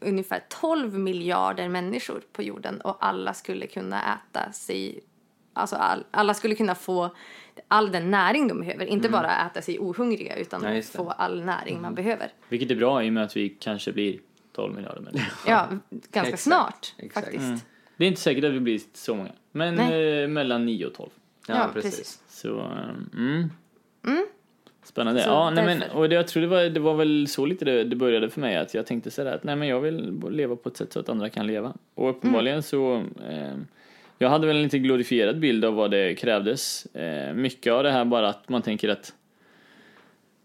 ungefär 0.00 0.44
12 0.48 0.98
miljarder 0.98 1.68
människor 1.68 2.22
på 2.32 2.42
jorden 2.42 2.80
och 2.80 2.96
alla 3.00 3.34
skulle 3.34 3.66
kunna 3.66 4.14
äta 4.14 4.52
sig, 4.52 5.04
alltså 5.52 5.76
all, 5.76 6.04
alla 6.10 6.34
skulle 6.34 6.54
kunna 6.54 6.74
få 6.74 7.10
all 7.68 7.92
den 7.92 8.10
näring 8.10 8.48
de 8.48 8.60
behöver. 8.60 8.86
Inte 8.86 9.08
bara 9.08 9.46
äta 9.46 9.62
sig 9.62 9.78
ohungriga 9.78 10.36
utan 10.36 10.74
Ja, 10.74 10.82
få 10.82 11.10
all 11.10 11.44
näring 11.44 11.80
man 11.80 11.94
behöver. 11.94 12.28
Vilket 12.48 12.70
är 12.70 12.74
bra 12.74 13.04
i 13.04 13.08
och 13.08 13.12
med 13.12 13.24
att 13.24 13.36
vi 13.36 13.48
kanske 13.48 13.92
blir 13.92 14.18
12 14.52 14.74
miljarder 14.74 15.00
människor. 15.00 15.32
Ja, 15.50 15.68
ganska 15.90 16.20
Exakt, 16.20 16.42
snart 16.42 16.94
exakt. 16.98 17.26
faktiskt. 17.26 17.64
Det 17.96 18.04
är 18.04 18.08
inte 18.08 18.20
säkert 18.20 18.44
att 18.44 18.52
vi 18.52 18.60
blir 18.60 18.80
så 18.94 19.14
många. 19.14 19.30
Men 19.52 19.78
eh, 19.78 20.28
mellan 20.28 20.66
9 20.66 20.86
och 20.86 20.94
12. 20.94 21.10
Ja, 21.48 21.54
Ja, 21.54 21.70
precis. 21.74 21.96
precis. 21.98 22.22
Så, 22.28 22.58
eh, 22.58 22.88
mm. 23.14 23.48
Spännande. 24.84 25.22
Så 25.22 25.28
ja, 25.28 25.50
nej, 25.50 25.64
men, 25.64 25.90
och 25.90 26.08
det, 26.08 26.14
jag 26.14 26.28
tror 26.28 26.40
det 26.40 26.46
var, 26.46 26.62
det 26.62 26.80
var 26.80 26.94
väl 26.94 27.28
så 27.28 27.46
lite 27.46 27.64
det, 27.64 27.84
det 27.84 27.96
började 27.96 28.30
för 28.30 28.40
mig. 28.40 28.56
Att 28.56 28.74
jag 28.74 28.86
tänkte 28.86 29.10
sådär 29.10 29.34
att 29.34 29.44
nej, 29.44 29.56
men 29.56 29.68
jag 29.68 29.80
vill 29.80 30.22
leva 30.30 30.56
på 30.56 30.68
ett 30.68 30.76
sätt 30.76 30.92
så 30.92 31.00
att 31.00 31.08
andra 31.08 31.30
kan 31.30 31.46
leva. 31.46 31.74
Och 31.94 32.10
uppenbarligen 32.10 32.62
så 32.62 32.94
eh, 33.28 33.54
jag 34.18 34.28
hade 34.28 34.46
väl 34.46 34.56
en 34.56 34.62
lite 34.62 34.78
glorifierad 34.78 35.38
bild 35.38 35.64
av 35.64 35.74
vad 35.74 35.90
det 35.90 36.14
krävdes. 36.14 36.86
Eh, 36.86 37.34
mycket 37.34 37.72
av 37.72 37.82
det 37.82 37.90
här 37.90 38.04
bara 38.04 38.28
att 38.28 38.48
man 38.48 38.62
tänker 38.62 38.88
att 38.88 39.14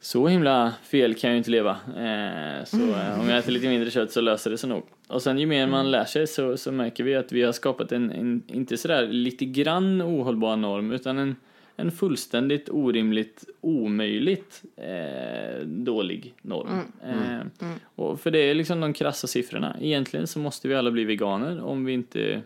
så 0.01 0.27
himla 0.27 0.73
fel 0.83 1.15
kan 1.15 1.29
jag 1.29 1.33
ju 1.33 1.37
inte 1.37 1.51
leva. 1.51 1.71
Eh, 1.71 2.65
så 2.65 2.77
eh, 2.77 3.19
om 3.19 3.29
jag 3.29 3.37
äter 3.37 3.51
lite 3.51 3.67
mindre 3.67 3.91
kött 3.91 4.11
så 4.11 4.21
löser 4.21 4.51
det 4.51 4.57
sig 4.57 4.69
nog. 4.69 4.83
Och 5.07 5.21
sen 5.21 5.39
ju 5.39 5.45
mer 5.45 5.67
man 5.67 5.91
lär 5.91 6.05
sig 6.05 6.27
så, 6.27 6.57
så 6.57 6.71
märker 6.71 7.03
vi 7.03 7.15
att 7.15 7.31
vi 7.31 7.43
har 7.43 7.51
skapat 7.51 7.91
en, 7.91 8.11
en 8.11 8.43
inte 8.47 8.77
sådär 8.77 9.07
lite 9.07 9.45
grann 9.45 10.01
ohållbar 10.01 10.55
norm 10.55 10.91
utan 10.91 11.17
en, 11.17 11.35
en 11.75 11.91
fullständigt 11.91 12.69
orimligt 12.69 13.43
omöjligt 13.61 14.63
eh, 14.75 15.65
dålig 15.65 16.33
norm. 16.41 16.79
Eh, 17.03 17.69
och 17.83 18.19
för 18.19 18.31
det 18.31 18.39
är 18.39 18.53
liksom 18.53 18.81
de 18.81 18.93
krassa 18.93 19.27
siffrorna. 19.27 19.75
Egentligen 19.81 20.27
så 20.27 20.39
måste 20.39 20.67
vi 20.67 20.75
alla 20.75 20.91
bli 20.91 21.03
veganer 21.03 21.61
om 21.63 21.85
vi 21.85 21.93
inte 21.93 22.41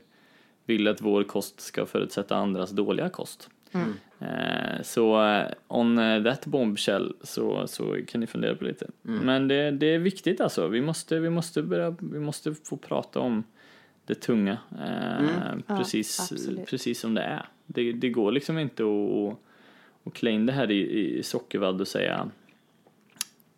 vill 0.65 0.87
att 0.87 1.01
vår 1.01 1.23
kost 1.23 1.61
ska 1.61 1.85
förutsätta 1.85 2.35
andras 2.35 2.71
dåliga 2.71 3.09
kost. 3.09 3.49
Eh, 4.19 4.81
så 4.83 5.25
eh, 5.25 5.47
on 5.67 5.97
eh, 5.97 6.23
that 6.23 6.45
bombshell 6.45 7.15
så, 7.21 7.67
så 7.67 7.97
kan 8.07 8.21
ni 8.21 8.27
fundera 8.27 8.55
på 8.55 8.63
lite. 8.63 8.87
Men 9.01 9.47
det, 9.47 9.71
det 9.71 9.85
är 9.85 9.99
viktigt 9.99 10.41
alltså. 10.41 10.67
Vi 10.67 10.81
måste, 10.81 11.19
vi, 11.19 11.29
måste 11.29 11.61
börja, 11.61 11.95
vi 11.99 12.19
måste 12.19 12.53
få 12.53 12.77
prata 12.77 13.19
om 13.19 13.43
det 14.05 14.15
tunga. 14.15 14.57
Eh, 14.71 15.25
Ja, 15.67 15.77
precis, 15.77 16.19
absolut. 16.19 16.65
precis 16.65 16.99
som 16.99 17.13
det 17.13 17.21
är. 17.21 17.45
Det, 17.65 17.93
det 17.93 18.09
går 18.09 18.31
liksom 18.31 18.59
inte 18.59 18.83
att, 18.83 20.13
klä 20.13 20.31
in 20.31 20.45
det 20.45 20.53
här 20.53 20.71
i, 20.71 21.17
i 21.17 21.23
sockervadd 21.23 21.81
och 21.81 21.87
säga 21.87 22.29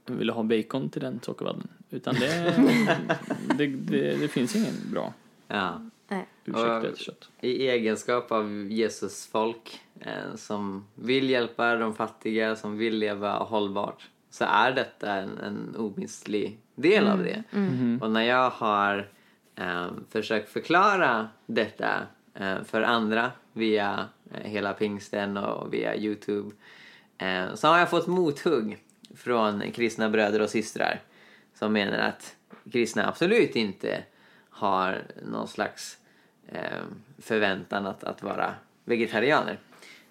vill 0.05 0.27
du 0.27 0.33
ha 0.33 0.43
bacon 0.43 0.89
till 0.89 1.01
den 1.01 1.19
sockervadden? 1.23 1.67
Utan 1.89 2.15
det, 2.15 2.55
det, 3.57 3.67
det, 3.67 4.15
det 4.15 4.27
finns 4.27 4.55
ingen 4.55 4.73
bra 4.91 5.13
Ja. 5.47 5.81
Nej. 6.07 6.25
ursäkt 6.45 6.65
att 6.65 6.83
Och- 6.83 6.89
äta 6.89 6.97
kött. 6.97 7.29
I 7.41 7.67
egenskap 7.69 8.31
av 8.31 8.67
Jesus 8.69 9.27
folk 9.31 9.81
eh, 9.99 10.35
som 10.35 10.87
vill 10.95 11.29
hjälpa 11.29 11.75
de 11.75 11.95
fattiga, 11.95 12.55
som 12.55 12.77
vill 12.77 12.97
leva 12.97 13.37
hållbart 13.37 14.09
så 14.29 14.45
är 14.45 14.71
detta 14.71 15.13
en, 15.13 15.37
en 15.37 15.75
omistlig 15.77 16.57
del 16.75 17.07
av 17.07 17.23
det. 17.23 17.43
Och 18.01 18.11
när 18.11 18.21
jag 18.23 18.49
har 18.49 19.09
eh, 19.55 19.87
försökt 20.09 20.49
förklara 20.49 21.29
detta 21.45 22.01
eh, 22.33 22.63
för 22.63 22.81
andra 22.81 23.31
via 23.53 24.05
eh, 24.33 24.49
hela 24.49 24.73
pingsten 24.73 25.37
och 25.37 25.73
via 25.73 25.95
Youtube 25.95 26.55
eh, 27.17 27.53
så 27.53 27.67
har 27.67 27.79
jag 27.79 27.89
fått 27.89 28.07
mothugg 28.07 28.77
från 29.15 29.71
kristna 29.71 30.09
bröder 30.09 30.41
och 30.41 30.49
systrar 30.49 31.01
som 31.53 31.73
menar 31.73 31.97
att 31.97 32.35
kristna 32.71 33.07
absolut 33.07 33.55
inte 33.55 34.03
har 34.57 35.03
någon 35.23 35.47
slags 35.47 35.97
eh, 36.47 36.81
förväntan 37.21 37.85
att, 37.85 38.03
att 38.03 38.23
vara 38.23 38.53
vegetarianer. 38.85 39.59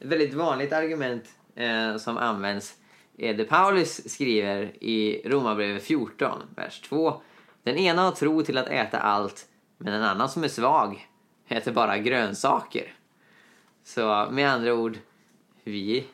Ett 0.01 0.07
väldigt 0.07 0.35
vanligt 0.35 0.73
argument 0.73 1.25
eh, 1.55 1.97
som 1.97 2.17
används 2.17 2.75
är 3.19 3.35
det 3.35 3.45
Paulus 3.45 4.13
skriver 4.13 4.85
i 4.85 5.23
Romarbrevet 5.25 5.83
14, 5.83 6.43
vers 6.57 6.81
2. 6.81 7.23
Den 7.63 7.77
ena 7.77 8.03
har 8.03 8.13
tro 8.13 8.43
till 8.43 8.59
att 8.59 8.69
äta 8.69 8.99
allt, 8.99 9.47
men 9.79 9.93
en 9.93 10.03
annan 10.03 10.29
som 10.29 10.45
är 10.45 10.49
svag 10.49 11.09
äter 11.49 11.73
bara 11.73 11.99
grönsaker. 11.99 12.93
Så 13.85 14.29
med 14.31 14.51
andra 14.51 14.75
ord, 14.75 14.99
vi 15.65 16.07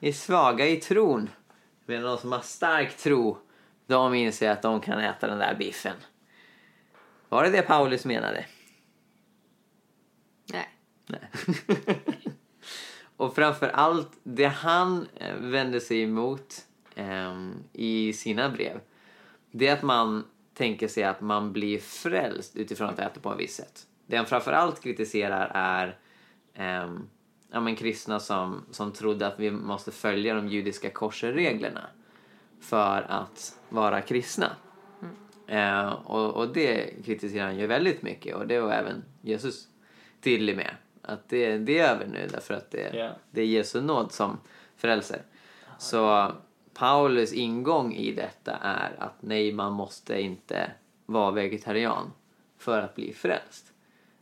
är 0.00 0.12
svaga 0.12 0.66
i 0.66 0.76
tron. 0.76 1.30
Medan 1.86 2.02
de 2.04 2.18
som 2.18 2.32
har 2.32 2.40
stark 2.40 2.96
tro, 2.96 3.38
de 3.86 4.14
inser 4.14 4.50
att 4.50 4.62
de 4.62 4.80
kan 4.80 4.98
äta 4.98 5.26
den 5.26 5.38
där 5.38 5.54
biffen. 5.54 5.96
Var 7.28 7.44
det 7.44 7.50
det 7.50 7.62
Paulus 7.62 8.04
menade? 8.04 8.44
Nej. 11.06 11.30
Och 13.16 13.34
framför 13.34 13.68
allt 13.68 14.10
det 14.22 14.46
han 14.46 15.08
eh, 15.14 15.34
vänder 15.36 15.80
sig 15.80 16.02
emot 16.02 16.66
ehm, 16.94 17.54
i 17.72 18.12
sina 18.12 18.50
brev. 18.50 18.80
Det 19.50 19.68
är 19.68 19.72
att 19.72 19.82
man 19.82 20.24
tänker 20.54 20.88
sig 20.88 21.04
att 21.04 21.20
man 21.20 21.52
blir 21.52 21.78
frälst 21.78 22.56
utifrån 22.56 22.88
att 22.88 22.98
äta 22.98 23.20
på 23.20 23.32
ett 23.32 23.40
visst 23.40 23.56
sätt. 23.56 23.86
Det 24.06 24.16
han 24.16 24.26
framför 24.26 24.52
allt 24.52 24.82
kritiserar 24.82 25.50
är 25.54 25.98
ehm, 26.54 27.08
ja, 27.52 27.60
men 27.60 27.76
kristna 27.76 28.20
som, 28.20 28.64
som 28.70 28.92
trodde 28.92 29.26
att 29.26 29.40
vi 29.40 29.50
måste 29.50 29.92
följa 29.92 30.34
de 30.34 30.48
judiska 30.48 30.90
korserreglerna 30.90 31.86
för 32.60 33.06
att 33.08 33.58
vara 33.68 34.00
kristna. 34.00 34.56
Eh, 35.46 35.88
och, 35.88 36.34
och 36.36 36.48
det 36.48 37.04
kritiserar 37.04 37.46
han 37.46 37.58
ju 37.58 37.66
väldigt 37.66 38.02
mycket 38.02 38.36
och 38.36 38.46
det 38.46 38.60
var 38.60 38.72
även 38.72 39.04
Jesus 39.22 39.68
tydlig 40.20 40.56
med. 40.56 40.70
Att 41.02 41.28
det, 41.28 41.58
det 41.58 41.78
är 41.78 41.94
över 41.94 42.06
nu 42.06 42.28
därför 42.32 42.54
att 42.54 42.70
det, 42.70 42.90
Ja. 42.94 43.10
det 43.30 43.40
är 43.40 43.46
Jesu 43.46 43.80
nåd 43.80 44.12
som 44.12 44.38
frälser. 44.76 45.22
Så 45.78 46.32
Paulus 46.74 47.32
ingång 47.32 47.94
i 47.94 48.12
detta 48.12 48.56
är 48.56 48.94
att 48.98 49.22
nej, 49.22 49.52
man 49.52 49.72
måste 49.72 50.20
inte 50.20 50.70
vara 51.06 51.30
vegetarian 51.30 52.12
för 52.58 52.82
att 52.82 52.94
bli 52.94 53.12
frälst. 53.12 53.72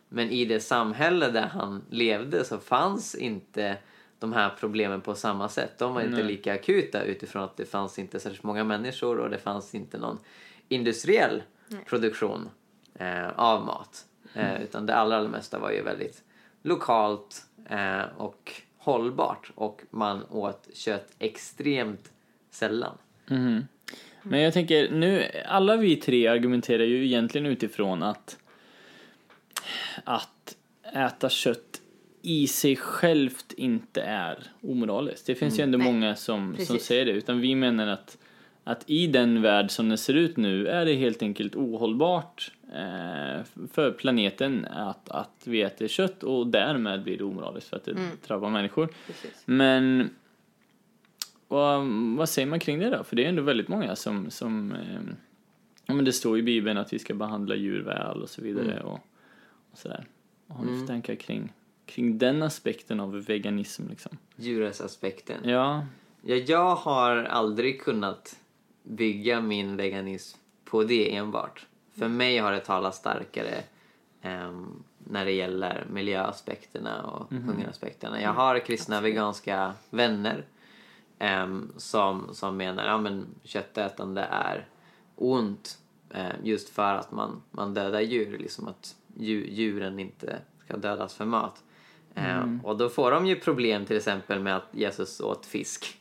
Men 0.09 0.31
i 0.31 0.45
det 0.45 0.61
samhälle 0.61 1.31
där 1.31 1.47
han 1.47 1.83
levde 1.91 2.45
så 2.45 2.59
fanns 2.59 3.15
inte 3.15 3.77
de 4.19 4.33
här 4.33 4.55
problemen 4.61 5.01
på 5.01 5.15
samma 5.15 5.49
sätt. 5.49 5.79
De 5.79 5.95
var 5.95 6.01
inte 6.01 6.15
Nej. 6.17 6.25
lika 6.25 6.55
akuta 6.55 7.03
utifrån 7.03 7.43
att 7.43 7.57
det 7.57 7.65
fanns 7.65 7.99
inte 7.99 8.21
särskilt 8.21 8.43
många 8.43 8.65
människor 8.65 9.19
och 9.19 9.31
det 9.31 9.39
fanns 9.39 9.75
inte 9.75 9.99
någon 9.99 10.19
industriell 10.69 11.43
produktion 11.87 12.49
eh, 12.95 13.29
av 13.29 13.67
mat. 13.67 14.07
Eh, 14.35 14.63
utan 14.63 14.87
det 14.87 14.95
allra, 14.95 15.17
allra 15.17 15.29
mesta 15.29 15.59
var 15.59 15.71
ju 15.71 15.83
väldigt 15.83 16.23
lokalt 16.63 17.43
eh, 17.69 18.03
och 18.17 18.53
hållbart 18.79 19.51
och 19.55 19.83
man 19.91 20.25
åt 20.31 20.69
kött 20.75 21.13
extremt 21.19 22.13
sällan. 22.51 22.99
Mhm. 23.27 23.69
Men 24.23 24.41
jag 24.41 24.53
tänker 24.53 24.91
nu, 24.91 25.31
alla 25.47 25.77
vi 25.77 25.97
tre 25.97 26.27
argumenterar 26.27 26.85
ju 26.85 27.05
egentligen 27.05 27.47
utifrån 27.47 28.03
att 28.03 28.39
att 30.05 30.57
äta 30.95 31.29
kött 31.29 31.81
i 32.23 32.47
sig 32.47 32.77
självt 32.77 33.53
inte 33.57 34.03
är 34.03 34.39
omoraliskt. 34.61 35.27
Det 35.27 35.35
finns 35.35 35.59
ju 35.59 35.63
ändå 35.63 35.79
Nej, 35.79 35.93
många 35.93 36.17
som, 36.17 36.57
som 36.59 36.79
säger 36.79 37.05
det, 37.05 37.11
utan 37.11 37.41
vi 37.41 37.55
menar 37.55 37.87
att 37.87 38.19
att 38.65 38.91
i 38.91 39.07
den 39.07 39.43
värld 39.43 39.71
som 39.71 39.89
den 39.89 39.99
ser 39.99 40.15
ut 40.15 40.37
nu 40.37 40.69
är 40.69 40.85
det 40.85 40.95
helt 40.95 41.23
enkelt 41.23 41.57
ohållbart 41.57 42.53
eh, 42.73 43.45
för 43.73 43.91
planeten 43.91 44.65
att, 44.65 45.09
att 45.09 45.43
vi 45.45 45.63
äter 45.63 45.89
kött 45.89 46.23
och 46.23 46.47
därmed 46.47 47.03
blir 47.03 47.19
det 47.19 47.25
omoraliskt 47.25 47.69
för 47.69 47.77
att 47.77 47.85
det 47.85 47.97
drabbar 48.27 48.51
människor. 48.51 48.89
Precis. 49.07 49.43
Men 49.45 50.11
vad, 51.49 51.87
vad 52.17 52.29
säger 52.29 52.47
man 52.47 52.61
kring 52.61 52.79
det 52.79 52.91
då? 52.91 53.05
För 53.05 53.17
det 53.17 53.25
är 53.25 53.29
ändå 53.29 53.43
väldigt 53.43 53.69
många 53.69 53.97
som, 53.97 54.31
som 54.31 54.73
eh, 54.73 55.15
ja 55.87 55.95
men 55.95 56.05
det 56.05 56.13
står 56.13 56.39
i 56.39 56.43
bibeln 56.43 56.79
att 56.79 56.93
vi 56.93 56.99
ska 56.99 57.15
behandla 57.15 57.55
djur 57.55 57.83
väl 57.83 58.23
och 58.23 58.29
så 58.29 58.43
vidare 58.43 58.81
och, 58.81 59.01
och 59.73 59.79
sådär. 59.79 60.05
Vad 60.47 60.59
har 60.59 60.65
ni 60.65 60.81
för 60.81 60.87
tankar 60.87 61.15
kring, 61.15 61.53
kring 61.87 62.19
den 62.19 62.43
aspekten 62.43 63.01
av 63.01 63.25
veganism 63.25 63.89
liksom? 63.89 64.19
Djurrättsaspekten. 64.37 65.37
Ja, 65.45 65.87
Ja, 66.27 66.37
jag 66.37 66.75
har 66.75 67.17
aldrig 67.17 67.81
kunnat 67.81 68.37
bygga 68.85 69.41
min 69.41 69.77
veganism 69.77 70.39
på 70.65 70.85
det 70.85 71.17
enbart. 71.17 71.67
För 71.99 72.09
mig 72.09 72.39
har 72.39 72.53
det 72.53 72.61
talat 72.61 72.95
starkare 72.95 73.63
ehm, 74.23 74.83
när 74.99 75.25
det 75.25 75.33
gäller 75.33 75.87
miljöaspekterna 75.91 77.03
och 77.03 77.31
hungeraspekterna. 77.31 78.21
Jag 78.21 78.33
har 78.33 78.59
kristna 78.59 79.01
veganska 79.01 79.73
vänner 79.91 80.45
ehm, 81.19 81.73
som, 81.77 82.35
som 82.35 82.57
menar 82.57 82.87
att 82.87 83.13
ja, 83.13 83.23
köttätande 83.45 84.23
är 84.23 84.69
ont 85.17 85.79
eh, 86.11 86.35
just 86.43 86.69
för 86.69 86.95
att 86.95 87.13
man, 87.13 87.43
man 87.51 87.75
dödar 87.75 88.01
djur. 88.01 88.39
Liksom 88.39 88.69
att 88.69 88.97
dju, 89.17 89.47
djuren 89.51 89.99
inte 89.99 90.39
ska 90.65 90.77
dödas 90.77 91.15
för 91.15 91.25
mat. 91.25 91.63
Ehm, 92.15 92.61
och 92.65 92.77
då 92.77 92.89
får 92.89 93.11
de 93.11 93.27
ju 93.27 93.37
problem 93.37 93.85
till 93.85 93.97
exempel 93.97 94.41
med 94.41 94.57
att 94.57 94.69
Jesus 94.73 95.21
åt 95.21 95.47
fisk. 95.47 96.01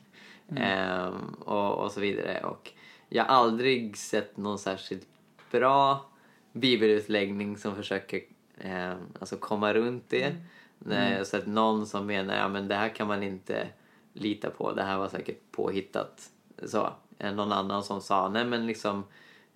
Ehm, 0.56 1.34
och, 1.40 1.84
och 1.84 1.92
så 1.92 2.00
vidare. 2.00 2.40
Och 2.44 2.72
jag 3.08 3.24
har 3.24 3.34
aldrig 3.34 3.96
sett 3.96 4.36
någon 4.36 4.58
särskilt 4.58 5.08
bra 5.50 6.06
bibelutläggning 6.52 7.56
som 7.58 7.76
försöker 7.76 8.20
eh, 8.58 8.94
alltså 9.20 9.36
komma 9.36 9.74
runt 9.74 10.04
det. 10.08 10.24
Mm. 10.24 10.40
Nej, 10.78 11.10
Jag 11.10 11.18
har 11.18 11.24
sett 11.24 11.46
någon 11.46 11.86
som 11.86 12.06
menar 12.06 12.36
ja 12.36 12.48
men 12.48 12.68
det 12.68 12.74
här 12.74 12.88
kan 12.88 13.06
man 13.06 13.22
inte 13.22 13.68
lita 14.12 14.50
på, 14.50 14.72
det 14.72 14.82
här 14.82 14.98
var 14.98 15.08
säkert 15.08 15.40
påhittat. 15.50 16.30
Så. 16.66 16.92
Någon 17.18 17.52
annan 17.52 17.82
som 17.82 18.00
sa 18.00 18.28
nej 18.28 18.44
men 18.44 18.66
liksom 18.66 19.04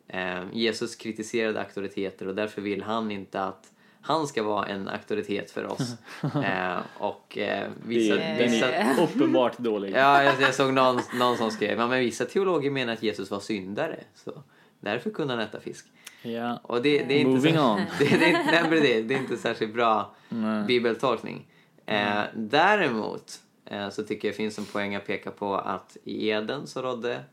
eh, 0.08 0.42
Jesus 0.52 0.96
kritiserade 0.96 1.60
auktoriteter 1.60 2.28
och 2.28 2.34
därför 2.34 2.62
vill 2.62 2.82
han 2.82 3.10
inte 3.10 3.44
att 3.44 3.72
han 4.00 4.26
ska 4.26 4.42
vara 4.42 4.66
en 4.66 4.88
auktoritet 4.88 5.50
för 5.50 5.66
oss. 5.66 5.94
eh, 6.22 6.78
och 6.98 7.38
eh, 7.38 7.68
vissa, 7.86 8.14
Det 8.14 8.22
är, 8.22 8.38
den 8.38 8.50
vissa, 8.50 8.72
är 8.72 9.02
uppenbart 9.02 9.58
dålig. 9.58 9.92
Ja, 9.92 10.22
jag, 10.22 10.40
jag 10.40 10.54
såg 10.54 10.72
någon, 10.74 11.00
någon 11.18 11.36
som 11.36 11.50
skrev, 11.50 11.78
men 11.78 11.90
vissa 12.00 12.24
teologer 12.24 12.70
menar 12.70 12.92
att 12.92 13.02
Jesus 13.02 13.30
var 13.30 13.40
syndare. 13.40 14.00
Så 14.14 14.42
därför 14.80 15.10
kunde 15.10 15.34
han 15.34 15.42
äta 15.42 15.60
fisk. 15.60 15.86
Ja. 16.22 16.58
Och 16.62 16.82
det, 16.82 16.98
det 17.04 17.14
är 17.14 17.18
inte 17.18 17.30
Moving 17.30 17.54
så, 17.54 17.72
on. 17.72 17.80
Det, 17.98 18.04
det, 18.04 18.24
är 18.24 18.28
inte- 18.28 18.44
nej, 18.52 18.62
men 18.62 18.70
det, 18.70 19.02
det 19.02 19.14
är 19.14 19.18
inte 19.18 19.36
särskilt 19.36 19.74
bra 19.74 20.14
Nej. 20.28 20.64
bibeltolkning. 20.64 21.46
Eh, 21.86 22.20
däremot 22.34 23.32
eh, 23.64 23.88
så 23.90 24.02
tycker 24.02 24.28
jag 24.28 24.32
det 24.32 24.36
finns 24.36 24.58
en 24.58 24.64
poäng 24.64 24.94
att 24.94 25.06
peka 25.06 25.30
på 25.30 25.54
att 25.54 25.96
i 26.04 26.28
Eden 26.30 26.66
så 26.66 26.82
rådde 26.82 27.24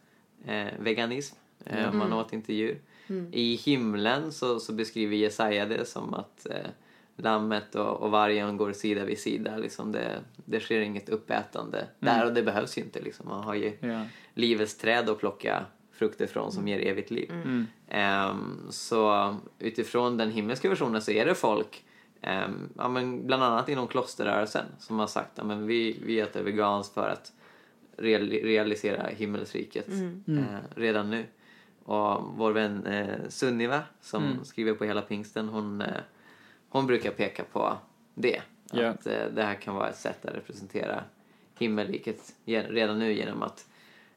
eh, 0.47 0.65
veganism. 0.79 1.35
Eh, 1.65 1.91
Man 1.93 2.13
åt 2.13 2.33
inte 2.33 2.53
djur. 2.53 2.79
I 3.31 3.55
himlen 3.55 4.31
så, 4.31 4.59
så 4.59 4.73
beskriver 4.73 5.15
Jesaja 5.15 5.65
det 5.65 5.85
som 5.85 6.13
att 6.13 6.47
eh, 6.49 6.69
lammet 7.15 7.75
och, 7.75 8.01
och 8.01 8.11
vargen 8.11 8.57
går 8.57 8.71
sida 8.73 9.05
vid 9.05 9.19
sida. 9.19 9.57
Liksom 9.57 9.91
det, 9.91 10.19
det 10.35 10.59
sker 10.59 10.79
inget 10.79 11.09
uppätande 11.09 11.87
där 11.99 12.25
och 12.25 12.33
det 12.33 12.43
behövs 12.43 12.77
ju 12.77 12.81
inte. 12.81 13.01
Liksom. 13.01 13.27
Man 13.29 13.43
har 13.43 13.55
ju 13.55 13.77
Ja. 13.79 14.05
livets 14.33 14.77
träd 14.77 15.09
att 15.09 15.19
plocka 15.19 15.65
frukter 15.91 16.27
från 16.27 16.51
som 16.51 16.67
ger 16.67 16.79
evigt 16.79 17.11
liv. 17.11 17.31
Mm. 17.31 17.65
Ehm, 17.87 18.67
så 18.69 19.35
utifrån 19.59 20.17
den 20.17 20.31
himmelska 20.31 20.69
versionen 20.69 21.01
så 21.01 21.11
är 21.11 21.25
det 21.25 21.35
folk, 21.35 21.83
ehm, 22.21 22.69
ja, 22.77 22.89
men 22.89 23.27
bland 23.27 23.43
annat 23.43 23.69
inom 23.69 23.87
klosterrörelsen, 23.87 24.65
som 24.79 24.99
har 24.99 25.07
sagt 25.07 25.39
att 25.39 25.57
vi, 25.57 25.99
vi 26.05 26.19
äter 26.19 26.43
veganskt 26.43 26.93
för 26.93 27.09
att 27.09 27.31
real, 27.97 28.29
realisera 28.29 29.07
himmelsriket 29.07 29.87
eh, 30.37 30.59
redan 30.75 31.09
nu. 31.09 31.25
Och 31.85 32.23
vår 32.37 32.51
vän 32.51 32.85
eh, 32.85 33.29
Sunniva 33.29 33.83
som 34.01 34.45
skriver 34.45 34.73
på 34.73 34.85
hela 34.85 35.01
pingsten, 35.01 35.49
hon, 35.49 35.81
eh, 35.81 35.87
hon 36.69 36.87
brukar 36.87 37.11
peka 37.11 37.43
på 37.43 37.77
det. 38.13 38.41
Ja. 38.71 38.87
Att 38.87 39.07
eh, 39.07 39.25
det 39.33 39.43
här 39.43 39.55
kan 39.55 39.75
vara 39.75 39.89
ett 39.89 39.97
sätt 39.97 40.25
att 40.25 40.35
representera 40.35 41.03
himmelriket 41.59 42.33
redan 42.45 42.99
nu 42.99 43.13
genom 43.13 43.43
att 43.43 43.67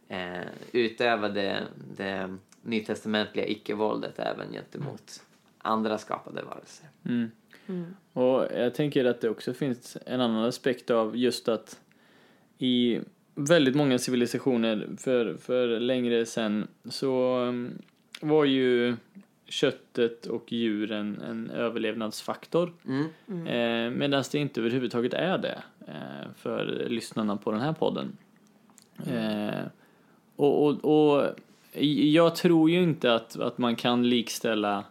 eh, 0.08 0.42
utöva 0.72 1.28
det, 1.28 1.62
det 1.96 2.36
nytestamentliga 2.62 3.46
icke-våldet 3.46 4.18
även 4.18 4.52
gentemot 4.52 5.22
andra 5.58 5.98
skapade 5.98 6.42
varelser. 6.42 6.88
Mm. 7.04 7.30
Och 8.12 8.46
jag 8.54 8.74
tänker 8.74 9.04
att 9.04 9.20
det 9.20 9.30
också 9.30 9.54
finns 9.54 9.96
en 10.06 10.20
annan 10.20 10.44
aspekt 10.44 10.90
av 10.90 11.16
just 11.16 11.48
att 11.48 11.80
i 12.58 13.00
väldigt 13.38 13.74
många 13.74 13.98
civilisationer 13.98 14.88
för, 14.98 15.34
för 15.34 15.80
längre 15.80 16.26
sen 16.26 16.66
så 16.84 17.38
um, 17.38 17.70
var 18.20 18.44
ju 18.44 18.96
köttet 19.48 20.26
och 20.26 20.52
djuren 20.52 21.20
en 21.28 21.50
överlevnadsfaktor. 21.50 22.72
Mm. 22.86 23.46
Eh, 23.46 23.98
Medan 23.98 24.24
det 24.32 24.38
inte 24.38 24.60
överhuvudtaget 24.60 25.14
är 25.14 25.38
det 25.38 25.62
eh, 25.86 26.30
för 26.36 26.86
lyssnarna 26.88 27.36
på 27.36 27.52
den 27.52 27.60
här 27.60 27.72
podden. 27.72 28.16
Eh, 29.06 29.66
och, 30.36 30.66
och, 30.66 30.84
och 30.84 31.34
jag 32.12 32.36
tror 32.36 32.70
ju 32.70 32.82
inte 32.82 33.14
att, 33.14 33.40
att 33.40 33.58
man 33.58 33.76
kan 33.76 34.08
likställa 34.08 34.84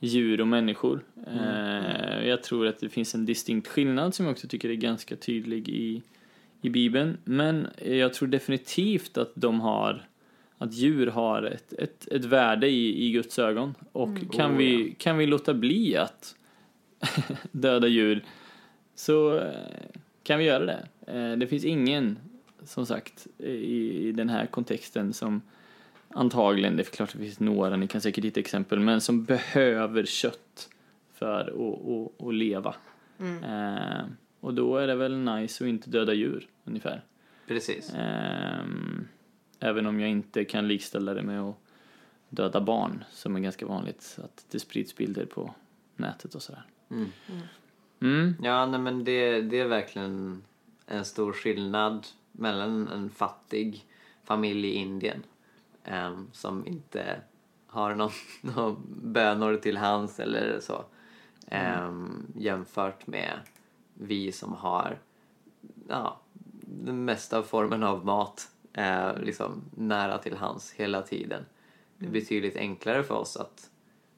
djur 0.00 0.40
och 0.40 0.48
människor. 0.48 1.00
Eh, 1.26 2.28
jag 2.28 2.42
tror 2.42 2.66
att 2.66 2.80
det 2.80 2.88
finns 2.88 3.14
en 3.14 3.26
distinkt 3.26 3.68
skillnad 3.68 4.14
som 4.14 4.26
jag 4.26 4.32
också 4.32 4.48
tycker 4.48 4.68
är 4.68 4.74
ganska 4.74 5.16
tydlig 5.16 5.68
i, 5.68 6.02
i 6.62 6.70
Bibeln. 6.70 7.18
Men 7.24 7.66
jag 7.84 8.14
tror 8.14 8.28
definitivt 8.28 9.18
att 9.18 9.32
de 9.34 9.60
har 9.60 10.06
att 10.58 10.72
djur 10.72 11.06
har 11.06 11.42
ett, 11.42 11.72
ett, 11.72 12.08
ett 12.08 12.24
värde 12.24 12.68
i, 12.68 13.06
i 13.06 13.10
Guds 13.12 13.38
ögon. 13.38 13.74
Och 13.92 14.08
kan, 14.32 14.52
Oh, 14.52 14.56
vi, 14.56 14.94
kan 14.98 15.18
vi 15.18 15.26
låta 15.26 15.54
bli 15.54 15.96
att 15.96 16.34
döda 17.52 17.86
djur 17.88 18.24
så 18.94 19.38
eh, 19.38 19.44
kan 20.22 20.38
vi 20.38 20.44
göra 20.44 20.64
det. 20.66 20.86
Eh, 21.06 21.38
Det 21.38 21.46
finns 21.46 21.64
ingen, 21.64 22.18
som 22.64 22.86
sagt, 22.86 23.26
i, 23.38 24.08
i 24.08 24.12
den 24.12 24.28
här 24.28 24.46
kontexten 24.46 25.12
som 25.12 25.42
antagligen, 26.08 26.76
det 26.76 26.82
är 26.82 26.84
klart 26.84 27.12
det 27.12 27.18
finns 27.18 27.40
några, 27.40 27.76
ni 27.76 27.86
kan 27.86 28.00
säkert 28.00 28.24
hitta 28.24 28.40
exempel, 28.40 28.80
men 28.80 29.00
som 29.00 29.24
behöver 29.24 30.04
kött 30.04 30.68
för 31.14 31.40
att, 31.40 31.48
att, 31.48 32.26
att 32.28 32.34
leva. 32.34 32.74
Eh, 33.20 34.04
och 34.42 34.54
då 34.54 34.76
är 34.76 34.86
det 34.86 34.94
väl 34.94 35.18
nice 35.18 35.64
att 35.64 35.68
inte 35.68 35.90
döda 35.90 36.12
djur, 36.12 36.48
ungefär. 36.64 37.04
Precis. 37.46 37.94
Ehm, 37.96 39.08
även 39.60 39.86
om 39.86 40.00
jag 40.00 40.10
inte 40.10 40.44
kan 40.44 40.68
likställa 40.68 41.14
det 41.14 41.22
med 41.22 41.40
att 41.40 41.56
döda 42.28 42.60
barn, 42.60 43.04
som 43.10 43.36
är 43.36 43.40
ganska 43.40 43.66
vanligt, 43.66 44.18
att 44.24 44.46
det 44.50 44.58
sprids 44.58 44.96
bilder 44.96 45.26
på 45.26 45.54
nätet 45.96 46.34
och 46.34 46.42
sådär. 46.42 46.62
Mm. 46.90 47.08
Mm. 48.00 48.34
Ja, 48.42 48.66
nej, 48.66 48.80
men 48.80 49.04
det, 49.04 49.40
det 49.40 49.60
är 49.60 49.68
verkligen 49.68 50.42
en 50.86 51.04
stor 51.04 51.32
skillnad 51.32 52.06
mellan 52.32 52.88
en 52.88 53.10
fattig 53.10 53.84
familj 54.24 54.68
i 54.68 54.74
Indien 54.74 55.22
ehm, 55.84 56.28
som 56.32 56.66
inte 56.66 57.20
har 57.66 57.94
någon, 57.94 58.10
någon 58.40 58.82
bönor 59.02 59.56
till 59.56 59.76
hands 59.76 60.20
eller 60.20 60.60
så 60.60 60.84
ehm, 61.46 62.26
jämfört 62.36 63.06
med 63.06 63.38
vi 63.94 64.32
som 64.32 64.52
har 64.52 64.98
ja, 65.88 66.20
den 66.66 67.04
mesta 67.04 67.42
formen 67.42 67.82
av 67.82 68.04
mat 68.04 68.50
eh, 68.72 69.16
liksom 69.16 69.62
nära 69.76 70.18
till 70.18 70.36
hands 70.36 70.72
hela 70.72 71.02
tiden. 71.02 71.44
Det 71.98 72.06
är 72.06 72.10
betydligt 72.10 72.56
enklare 72.56 73.02
för 73.02 73.14
oss 73.14 73.36
att 73.36 73.70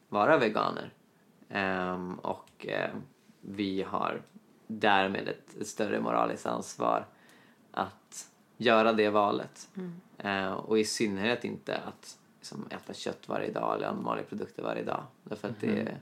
vara 0.08 0.38
veganer. 0.38 0.90
Ehm, 1.48 2.14
och 2.14 2.66
eh, 2.66 2.90
vi 3.40 3.82
har 3.82 4.22
därmed 4.66 5.28
ett, 5.28 5.60
ett 5.60 5.66
större 5.66 6.00
moraliskt 6.00 6.46
ansvar 6.46 7.06
att 7.70 8.30
göra 8.56 8.92
det 8.92 9.10
valet. 9.10 9.68
Eh, 10.18 10.52
och 10.52 10.78
i 10.78 10.84
synnerhet 10.84 11.44
inte 11.44 11.76
att 11.76 12.18
liksom, 12.38 12.66
äta 12.70 12.94
kött 12.94 13.28
varje 13.28 13.52
dag 13.52 13.76
eller 13.76 13.86
animalieprodukter 13.86 14.62
varje 14.62 14.84
dag. 14.84 15.02
Därför 15.22 15.48
att 15.48 15.60
det, 15.60 15.96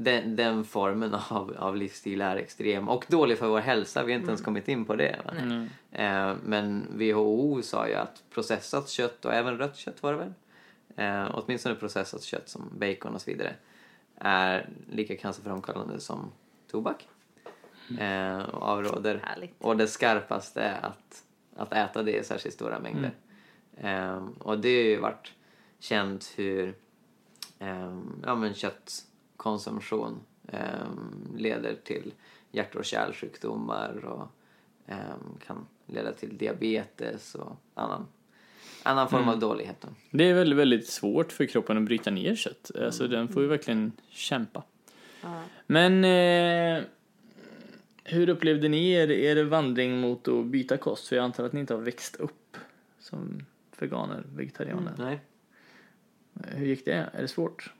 den, 0.00 0.36
den 0.36 0.64
formen 0.64 1.14
av, 1.14 1.56
av 1.58 1.76
livsstil 1.76 2.20
är 2.20 2.36
extrem 2.36 2.88
och 2.88 3.04
dålig 3.08 3.38
för 3.38 3.48
vår 3.48 3.60
hälsa. 3.60 4.04
Vi 4.04 4.12
har 4.12 4.18
inte 4.18 4.30
ens 4.30 4.42
kommit 4.42 4.68
in 4.68 4.84
på 4.84 4.96
det. 4.96 5.20
Va? 5.24 5.32
Eh, 5.92 6.34
men 6.44 6.86
WHO 6.90 7.62
sa 7.62 7.88
ju 7.88 7.94
att 7.94 8.22
processat 8.30 8.88
kött 8.88 9.24
och 9.24 9.34
även 9.34 9.58
rött 9.58 9.76
kött 9.76 10.02
var 10.02 10.12
det 10.12 10.18
väl? 10.18 10.32
Eh, 10.96 11.30
åtminstone 11.34 11.74
processat 11.74 12.22
kött 12.22 12.48
som 12.48 12.70
bacon 12.78 13.14
och 13.14 13.20
så 13.20 13.30
vidare 13.30 13.54
är 14.16 14.68
lika 14.90 15.16
cancerframkallande 15.16 16.00
som 16.00 16.32
tobak. 16.70 17.08
Eh, 18.00 18.38
och 18.38 18.62
avråder 18.62 19.20
Härligt. 19.24 19.54
och 19.58 19.76
det 19.76 19.86
skarpaste 19.86 20.60
är 20.60 20.86
att, 20.86 21.22
att 21.56 21.72
äta 21.72 22.02
det 22.02 22.18
i 22.18 22.24
särskilt 22.24 22.54
stora 22.54 22.80
mängder. 22.80 23.10
Ehm, 23.80 24.32
och 24.32 24.58
det 24.58 24.68
har 24.68 24.82
ju 24.82 25.00
varit 25.00 25.32
känt 25.78 26.32
hur 26.36 26.74
ehm, 27.58 28.22
ja, 28.26 28.34
men 28.34 28.54
köttkonsumtion 28.54 29.08
ehm, 30.52 31.36
leder 31.36 31.74
till 31.84 32.12
hjärt 32.52 32.74
och 32.74 32.84
kärlsjukdomar 32.84 34.04
och 34.04 34.28
ehm, 34.86 35.38
kan 35.46 35.66
leda 35.86 36.12
till 36.12 36.36
diabetes 36.38 37.34
och 37.34 37.56
annan, 37.74 38.06
annan 38.82 39.08
form 39.08 39.28
av 39.28 39.38
dålighet. 39.38 39.76
Då. 39.80 39.88
Det 40.10 40.24
är 40.24 40.34
väldigt, 40.34 40.58
väldigt 40.58 40.86
svårt 40.88 41.32
för 41.32 41.46
kroppen 41.46 41.76
att 41.76 41.82
bryta 41.82 42.10
ner 42.10 42.36
kött. 42.36 42.70
Alltså 42.84 43.04
Mm. 43.04 43.16
den 43.16 43.28
får 43.28 43.42
ju 43.42 43.48
verkligen 43.48 43.92
kämpa. 44.08 44.62
Ja. 45.22 45.42
Men 45.66 46.04
eh, 46.04 46.84
hur 48.04 48.28
upplevde 48.28 48.68
ni 48.68 48.90
er, 48.90 49.10
er 49.10 49.44
vandring 49.44 50.00
mot 50.00 50.28
att 50.28 50.46
byta 50.46 50.76
kost? 50.76 51.08
För 51.08 51.16
jag 51.16 51.24
antar 51.24 51.44
att 51.44 51.52
ni 51.52 51.60
inte 51.60 51.74
har 51.74 51.80
växt 51.80 52.16
upp 52.16 52.56
som 52.98 53.44
veganer, 53.78 54.24
vegetarianer. 54.34 54.92
Nej. 54.98 55.20
Hur 56.46 56.66
gick 56.66 56.84
det? 56.84 57.10
Är 57.12 57.22
det 57.22 57.28
svårt? 57.28 57.72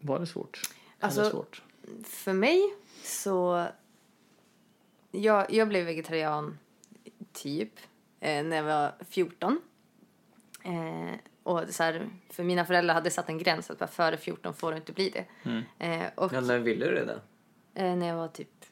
Var 0.00 0.18
det 0.18 0.26
svårt? 0.26 0.60
Alltså- 1.00 1.30
svårt? 1.30 1.62
För 2.04 2.32
mig 2.32 2.74
så... 3.02 3.66
Jag, 5.10 5.52
jag 5.52 5.68
blev 5.68 5.84
vegetarian 5.86 6.58
typ 7.32 7.72
eh, 8.20 8.44
när 8.44 8.56
jag 8.56 8.64
var 8.64 8.92
14. 9.08 9.60
Eh, 10.62 11.14
och 11.42 11.62
så 11.68 11.82
här, 11.82 12.08
för 12.30 12.44
mina 12.44 12.64
föräldrar 12.64 12.94
hade 12.94 13.10
satt 13.10 13.28
en 13.28 13.38
gräns 13.38 13.70
att 13.70 13.78
bara 13.78 13.86
före 13.86 14.16
14 14.16 14.54
får 14.54 14.70
du 14.72 14.76
inte 14.78 14.92
bli 14.92 15.10
det. 15.10 15.24
Eh, 15.78 16.06
och 16.14 16.32
Ja, 16.32 16.40
när 16.40 16.58
ville 16.58 16.86
du 16.86 16.94
det 17.04 17.20
eh, 17.74 17.96
när 17.96 18.06
jag 18.06 18.16
var 18.16 18.28
typ 18.28 18.64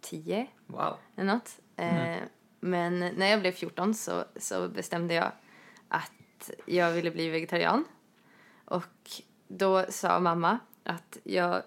10 0.00 0.46
Wow. 0.66 0.96
eller 1.16 1.32
något. 1.34 1.58
Eh, 1.76 2.16
Men 2.60 2.98
när 2.98 3.26
jag 3.26 3.40
blev 3.40 3.52
14 3.52 3.94
så, 3.94 4.24
så 4.36 4.68
bestämde 4.68 5.14
jag 5.14 5.32
att 5.88 6.50
jag 6.66 6.92
ville 6.92 7.10
bli 7.10 7.28
vegetarian. 7.28 7.84
Och 8.64 8.84
då 9.48 9.84
sa 9.88 10.20
mamma 10.20 10.58
att 10.86 11.18
jag 11.24 11.62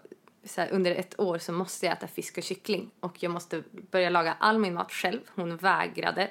här, 0.58 0.70
under 0.72 0.92
ett 0.92 1.20
år 1.20 1.38
så 1.38 1.52
måste 1.52 1.86
jag 1.86 1.94
äta 1.94 2.08
fisk 2.08 2.38
och 2.38 2.44
kyckling 2.44 2.92
och 3.00 3.24
jag 3.24 3.32
måste 3.32 3.64
börja 3.92 4.10
laga 4.10 4.36
all 4.40 4.60
min 4.60 4.74
mat 4.74 4.92
själv. 4.92 5.20
Hon 5.36 5.58
vägrade 5.58 6.30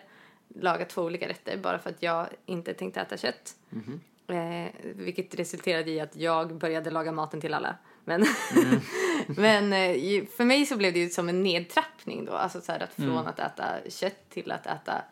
laga 0.48 0.84
två 0.84 1.02
olika 1.02 1.28
rätter 1.28 1.56
bara 1.56 1.78
för 1.78 1.90
att 1.90 2.02
jag 2.02 2.28
inte 2.46 2.74
tänkte 2.74 3.00
äta 3.00 3.16
kött. 3.16 3.56
Eh, 4.34 4.70
vilket 4.82 5.34
resulterade 5.34 5.90
i 5.90 6.00
att 6.00 6.16
jag 6.16 6.54
började 6.54 6.90
laga 6.90 7.12
maten 7.12 7.40
till 7.40 7.54
alla. 7.54 7.76
Men, 8.04 8.26
men 9.26 9.72
eh, 9.72 10.24
för 10.36 10.44
mig 10.44 10.66
så 10.66 10.76
blev 10.76 10.92
det 10.92 11.08
som 11.08 11.28
en 11.28 11.42
nedtrappning 11.42 12.24
då. 12.24 12.32
Alltså 12.32 12.60
så 12.60 12.72
att 12.72 12.94
från 12.94 13.26
att 13.26 13.38
äta 13.38 13.90
kött 13.90 14.30
till 14.30 14.52
att 14.52 14.66
äta 14.66 15.02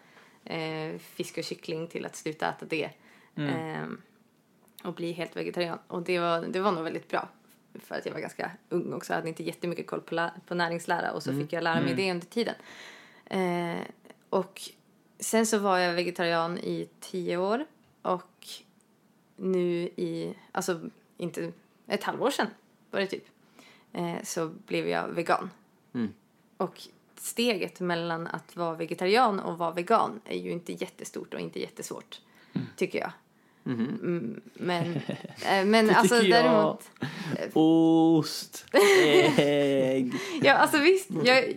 eh, 0.44 0.98
fisk 0.98 1.38
och 1.38 1.44
kyckling 1.44 1.88
till 1.88 2.06
att 2.06 2.16
sluta 2.16 2.48
äta 2.48 2.66
det. 2.66 2.90
Ehm, 3.36 4.02
och 4.84 4.94
bli 4.94 5.12
helt 5.12 5.36
vegetarian. 5.36 5.78
Och 5.86 6.02
det 6.02 6.18
var, 6.18 6.40
det 6.40 6.60
var 6.60 6.72
nog 6.72 6.84
väldigt 6.84 7.08
bra. 7.08 7.28
För 7.80 7.94
att 7.94 8.06
jag 8.06 8.12
var 8.12 8.20
ganska 8.20 8.50
ung 8.68 8.92
också. 8.92 9.12
Hade 9.12 9.28
inte 9.28 9.42
jättemycket 9.42 9.86
koll 9.86 10.00
på, 10.00 10.30
på 10.46 10.54
näringslära 10.54 11.12
och 11.12 11.22
så 11.22 11.32
fick 11.32 11.52
jag 11.52 11.64
lära 11.64 11.80
mig 11.80 11.94
det 11.94 12.10
under 12.10 12.26
tiden. 12.26 12.54
Eh, 13.24 13.86
och 14.30 14.60
sen 15.18 15.46
så 15.46 15.58
var 15.58 15.78
jag 15.78 15.94
vegetarian 15.94 16.58
i 16.58 16.88
tio 17.00 17.36
år. 17.36 17.64
Och 18.02 18.48
nu 19.36 19.90
i, 19.96 20.34
alltså 20.52 20.80
inte 21.16 21.52
ett 21.86 22.04
halvår 22.04 22.30
sedan 22.30 22.46
var 22.90 23.00
det 23.00 23.06
typ. 23.06 23.24
Eh, 23.92 24.22
så 24.22 24.48
blev 24.48 24.88
jag 24.88 25.08
vegan. 25.08 25.50
Mm. 25.94 26.12
Och 26.56 26.82
steget 27.16 27.80
mellan 27.80 28.26
att 28.26 28.56
vara 28.56 28.74
vegetarian 28.74 29.40
och 29.40 29.58
vara 29.58 29.70
vegan 29.70 30.20
är 30.24 30.38
ju 30.38 30.50
inte 30.50 30.72
jättestort 30.72 31.34
och 31.34 31.40
inte 31.40 31.60
jättesvårt. 31.60 32.20
Tycker 32.76 32.98
jag. 32.98 33.12
Mm, 33.66 34.40
men 34.54 34.94
eh, 35.46 35.64
men 35.64 35.90
alltså 35.90 36.20
tycker 36.20 36.36
jag. 36.36 36.44
däremot. 36.44 36.90
Ost, 37.52 38.66
ägg. 39.38 40.14
Ja, 40.42 40.52
alltså 40.52 40.78
visst. 40.78 41.08
Jag, 41.24 41.54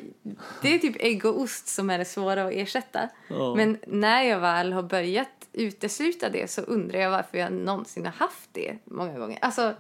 det 0.61 0.75
är 0.75 0.79
typ 0.79 0.95
ägg 0.99 1.25
och 1.25 1.41
ost 1.41 1.67
som 1.67 1.89
är 1.89 1.97
det 1.97 2.05
svåra 2.05 2.45
att 2.45 2.53
ersätta. 2.53 3.09
Ja. 3.27 3.55
Men 3.55 3.77
när 3.87 4.23
jag 4.23 4.39
väl 4.39 4.73
har 4.73 4.83
börjat 4.83 5.27
utesluta 5.53 6.29
det 6.29 6.51
så 6.51 6.61
undrar 6.61 6.99
jag 6.99 7.11
varför 7.11 7.37
jag 7.37 7.53
någonsin 7.53 8.05
har 8.05 8.13
haft 8.13 8.49
det 8.51 8.77
många 8.83 9.19
gånger. 9.19 9.39
Alltså, 9.41 9.73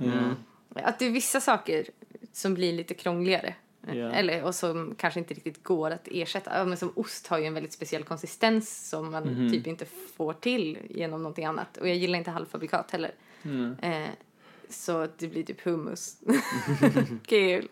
att 0.73 0.99
det 0.99 1.05
är 1.05 1.09
vissa 1.09 1.41
saker 1.41 1.85
som 2.33 2.53
blir 2.53 2.73
lite 2.73 2.93
krångligare. 2.93 3.53
Ja. 3.87 3.93
Eller, 4.11 4.43
och 4.43 4.55
som 4.55 4.95
kanske 4.97 5.19
inte 5.19 5.33
riktigt 5.33 5.63
går 5.63 5.91
att 5.91 6.07
ersätta. 6.11 6.57
Ja, 6.57 6.65
men 6.65 6.77
som 6.77 6.91
ost 6.95 7.27
har 7.27 7.37
ju 7.39 7.45
en 7.45 7.53
väldigt 7.53 7.73
speciell 7.73 8.03
konsistens 8.03 8.89
som 8.89 9.11
man 9.11 9.23
Mhm. 9.23 9.51
typ 9.51 9.67
inte 9.67 9.85
får 10.17 10.33
till 10.33 10.77
genom 10.89 11.23
någonting 11.23 11.45
annat. 11.45 11.77
Och 11.77 11.87
jag 11.89 11.95
gillar 11.95 12.17
inte 12.17 12.31
halvfabrikat 12.31 12.91
heller. 12.91 13.11
Mm. 13.43 13.75
Eh, 13.81 14.09
så 14.69 15.07
det 15.17 15.27
blir 15.27 15.43
typ 15.43 15.61
hummus. 15.61 16.17
Kul. 17.25 17.67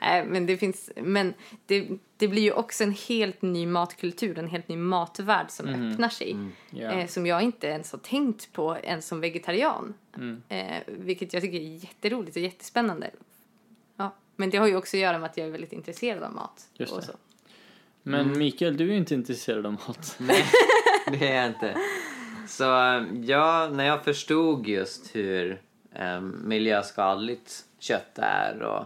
Nej, 0.00 0.24
men 0.26 0.46
det 0.46 0.56
finns, 0.56 0.90
men 0.96 1.34
det, 1.66 1.88
det 2.16 2.28
blir 2.28 2.42
ju 2.42 2.52
också 2.52 2.84
en 2.84 2.92
helt 3.08 3.42
ny 3.42 3.66
matkultur, 3.66 4.38
en 4.38 4.48
helt 4.48 4.68
ny 4.68 4.76
matvärld 4.76 5.50
som 5.50 5.68
öppnar 5.68 6.08
sig. 6.08 6.36
Ja. 6.70 6.90
Eh, 6.92 7.06
som 7.06 7.26
jag 7.26 7.42
inte 7.42 7.66
ens 7.66 7.92
har 7.92 7.98
tänkt 7.98 8.52
på 8.52 8.76
ens 8.82 9.06
som 9.06 9.20
vegetarian. 9.20 9.94
Mm. 10.16 10.42
Eh, 10.48 10.76
vilket 10.86 11.32
jag 11.32 11.42
tycker 11.42 11.58
är 11.58 11.84
jätteroligt 11.84 12.36
och 12.36 12.42
jättespännande. 12.42 13.10
Men 14.36 14.50
det 14.50 14.56
har 14.56 14.66
ju 14.66 14.76
också 14.76 14.96
att 14.96 15.00
göra 15.00 15.18
med 15.18 15.30
att 15.30 15.36
jag 15.36 15.46
är 15.46 15.50
väldigt 15.50 15.72
intresserad 15.72 16.22
av 16.22 16.32
mat. 16.32 16.68
Just 16.74 16.92
och 16.92 17.00
det. 17.00 17.06
så. 17.06 17.12
Men 18.02 18.38
Mikael, 18.38 18.76
du 18.76 18.90
är 18.92 18.96
inte 18.96 19.14
intresserad 19.14 19.66
av 19.66 19.72
mat. 19.72 20.16
Nej, 20.20 20.44
det 21.10 21.28
är 21.28 21.36
jag 21.36 21.46
inte. 21.46 21.76
Så 22.48 22.62
ja, 23.22 23.68
när 23.72 23.84
jag 23.84 24.04
förstod 24.04 24.66
just 24.66 25.16
hur 25.16 25.62
um, 26.00 26.42
miljöskadligt 26.44 27.64
kött 27.78 28.18
är 28.18 28.62
och 28.62 28.84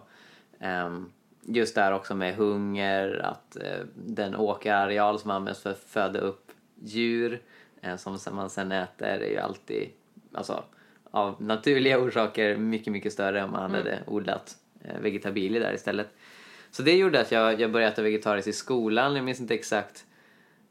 um, 0.67 1.13
just 1.49 1.75
där 1.75 1.93
också 1.93 2.15
med 2.15 2.37
hunger, 2.37 3.21
att 3.25 3.57
eh, 3.57 3.87
den 3.95 4.37
åkerareal 4.37 5.19
som 5.19 5.31
används 5.31 5.63
för 5.63 5.71
att 5.71 5.79
föda 5.79 6.19
upp 6.19 6.53
djur 6.83 7.43
eh, 7.83 7.97
som 7.97 8.19
man 8.33 8.51
sen 8.51 8.73
äter 8.73 9.07
är 9.07 9.31
ju 9.31 9.39
alltid, 9.39 9.89
alltså 10.33 10.65
av 11.11 11.43
naturliga 11.43 11.99
orsaker 11.99 12.57
mycket, 12.57 12.93
mycket 12.93 13.13
större 13.13 13.45
om 13.45 13.51
man 13.51 13.71
hade 13.71 13.99
odlat 14.07 14.57
Eh, 14.85 15.01
vegetabilier 15.01 15.61
där 15.61 15.75
istället. 15.75 16.09
Så 16.71 16.83
det 16.83 16.97
gjorde 16.97 17.21
att 17.21 17.33
jag, 17.33 17.61
jag 17.61 17.73
började 17.73 17.93
äta 17.93 18.03
vegetariskt 18.03 18.49
i 18.49 18.53
skolan, 18.53 19.17
jag 19.17 19.25
minns 19.25 19.41
inte 19.41 19.55
exakt 19.55 20.05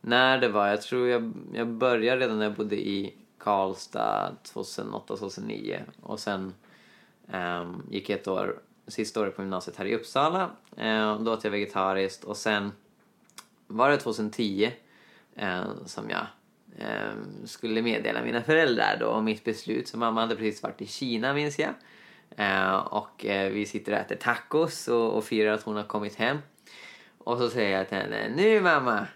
när 0.01 0.37
det 0.37 0.49
var. 0.49 0.67
Jag 0.67 0.81
tror 0.81 1.07
jag, 1.07 1.33
jag 1.53 1.67
började 1.67 2.21
redan 2.21 2.37
när 2.37 2.45
jag 2.45 2.55
bodde 2.55 2.75
i 2.75 3.13
Karlstad 3.37 4.35
2008-2009 4.53 5.79
och 6.01 6.19
sen 6.19 6.53
um, 7.33 7.87
gick 7.89 8.09
jag 8.09 8.19
ett 8.19 8.27
år, 8.27 8.59
sista 8.87 9.21
året 9.21 9.35
på 9.35 9.41
gymnasiet 9.41 9.77
här 9.77 9.85
i 9.85 9.95
Uppsala. 9.95 10.51
Eh, 10.77 11.19
då 11.19 11.33
åt 11.33 11.43
jag 11.43 11.51
vegetariskt 11.51 12.23
och 12.23 12.37
sen 12.37 12.71
var 13.67 13.89
det 13.89 13.97
2010 13.97 14.71
eh, 15.35 15.63
som 15.85 16.09
jag 16.09 16.25
um, 16.79 17.47
skulle 17.47 17.81
meddela 17.81 18.23
mina 18.23 18.41
föräldrar 18.41 18.97
då 18.99 19.07
om 19.07 19.25
mitt 19.25 19.43
beslut. 19.43 19.87
Så 19.87 19.97
mamma 19.97 20.21
hade 20.21 20.35
precis 20.35 20.63
varit 20.63 20.81
i 20.81 20.87
Kina 20.87 21.33
minns 21.33 21.59
jag. 21.59 21.73
Eh, 22.37 22.75
och 22.75 23.25
eh, 23.25 23.51
vi 23.51 23.65
sitter 23.65 23.91
och 23.91 23.97
äter 23.97 24.15
tacos 24.15 24.87
och, 24.87 25.17
och 25.17 25.23
firar 25.23 25.53
att 25.53 25.63
hon 25.63 25.75
har 25.75 25.83
kommit 25.83 26.15
hem. 26.15 26.37
Och 27.17 27.37
så 27.37 27.49
säger 27.49 27.77
jag 27.77 27.87
till 27.89 27.97
henne, 27.97 28.29
nu 28.35 28.61
mamma 28.61 29.07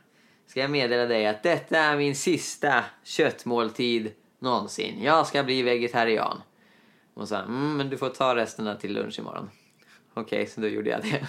ska 0.47 0.59
jag 0.59 0.71
meddela 0.71 1.05
dig 1.05 1.27
att 1.27 1.43
detta 1.43 1.77
är 1.77 1.97
min 1.97 2.15
sista 2.15 2.83
köttmåltid 3.03 4.11
någonsin. 4.39 5.03
Jag 5.03 5.27
ska 5.27 5.43
bli 5.43 5.61
vegetarian. 5.61 6.41
Hon 7.13 7.27
sa, 7.27 7.39
mm, 7.39 7.77
men 7.77 7.89
du 7.89 7.97
får 7.97 8.09
ta 8.09 8.35
resterna 8.35 8.75
till 8.75 8.93
lunch 8.93 9.19
imorgon. 9.19 9.49
Okej, 10.13 10.47
så 10.47 10.61
då 10.61 10.67
gjorde 10.67 10.89
jag 10.89 11.01
det. 11.01 11.27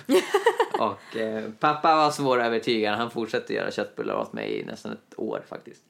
och 0.78 1.16
eh, 1.16 1.50
pappa 1.60 1.96
var 1.96 2.10
svårövertygad. 2.10 2.94
Han 2.94 3.10
fortsatte 3.10 3.54
göra 3.54 3.70
köttbullar 3.70 4.14
åt 4.14 4.32
mig 4.32 4.60
i 4.60 4.64
nästan 4.64 4.92
ett 4.92 5.18
år 5.18 5.42
faktiskt. 5.48 5.82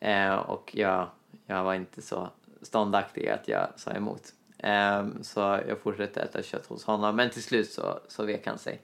Eh, 0.00 0.34
och 0.34 0.70
jag, 0.74 1.08
jag 1.46 1.64
var 1.64 1.74
inte 1.74 2.02
så 2.02 2.30
ståndaktig 2.62 3.28
att 3.28 3.48
jag 3.48 3.68
sa 3.76 3.90
emot. 3.90 4.32
Um, 4.62 5.22
så 5.22 5.60
jag 5.68 5.80
fortsatte 5.80 6.20
äta 6.20 6.42
kött 6.42 6.66
hos 6.66 6.84
honom, 6.84 7.16
men 7.16 7.30
till 7.30 7.42
slut 7.42 7.70
så, 7.70 8.00
så 8.08 8.24
vek 8.24 8.46
han 8.46 8.58
sig. 8.58 8.80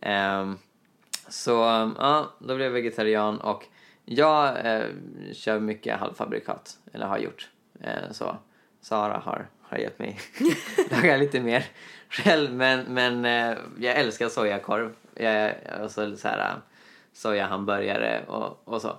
Um, 0.00 0.58
så 1.28 1.52
ja, 1.98 2.32
då 2.38 2.56
blev 2.56 2.60
jag 2.60 2.70
vegetarian 2.70 3.40
och 3.40 3.64
jag 4.04 4.56
uh, 4.66 4.84
kör 5.32 5.60
mycket 5.60 6.00
halvfabrikat, 6.00 6.78
eller 6.92 7.06
har 7.06 7.18
gjort. 7.18 7.50
Uh, 7.80 8.12
så 8.12 8.36
Sara 8.80 9.18
har, 9.18 9.48
har 9.62 9.78
hjälpt 9.78 9.98
mig 9.98 10.18
laga 10.90 11.16
lite 11.16 11.40
mer 11.40 11.66
själv, 12.08 12.52
men, 12.54 12.84
men 12.88 13.24
uh, 13.24 13.58
jag 13.78 13.96
älskar 13.96 14.28
sojakorv. 14.28 14.94
Jag, 15.14 15.54
och 15.82 15.90
så, 15.90 16.16
så 16.16 16.28
här, 16.28 16.54
sojahamburgare 17.12 18.24
och, 18.26 18.68
och 18.68 18.82
så. 18.82 18.96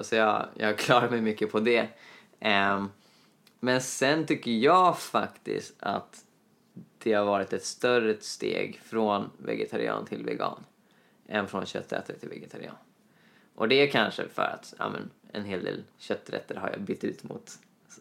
Så 0.00 0.16
jag, 0.16 0.46
jag 0.54 0.78
klarar 0.78 1.10
mig 1.10 1.20
mycket 1.20 1.52
på 1.52 1.60
det. 1.60 1.88
Um, 2.40 2.90
men 3.64 3.80
sen 3.80 4.26
tycker 4.26 4.50
jag 4.50 4.98
faktiskt 4.98 5.74
att 5.80 6.24
det 6.98 7.12
har 7.12 7.24
varit 7.24 7.52
ett 7.52 7.64
större 7.64 8.16
steg 8.20 8.80
från 8.84 9.30
vegetarian 9.38 10.06
till 10.06 10.24
vegan 10.24 10.64
än 11.26 11.48
från 11.48 11.66
köttätare 11.66 12.16
till 12.16 12.28
vegetarian. 12.28 12.74
Och 13.54 13.68
det 13.68 13.74
är 13.74 13.90
kanske 13.90 14.28
för 14.28 14.42
att 14.42 14.74
ja, 14.78 14.88
men, 14.88 15.10
en 15.32 15.44
hel 15.44 15.64
del 15.64 15.82
kötträtter 15.98 16.54
har 16.54 16.70
jag 16.70 16.80
bytt 16.80 17.04
ut 17.04 17.22
mot 17.24 17.50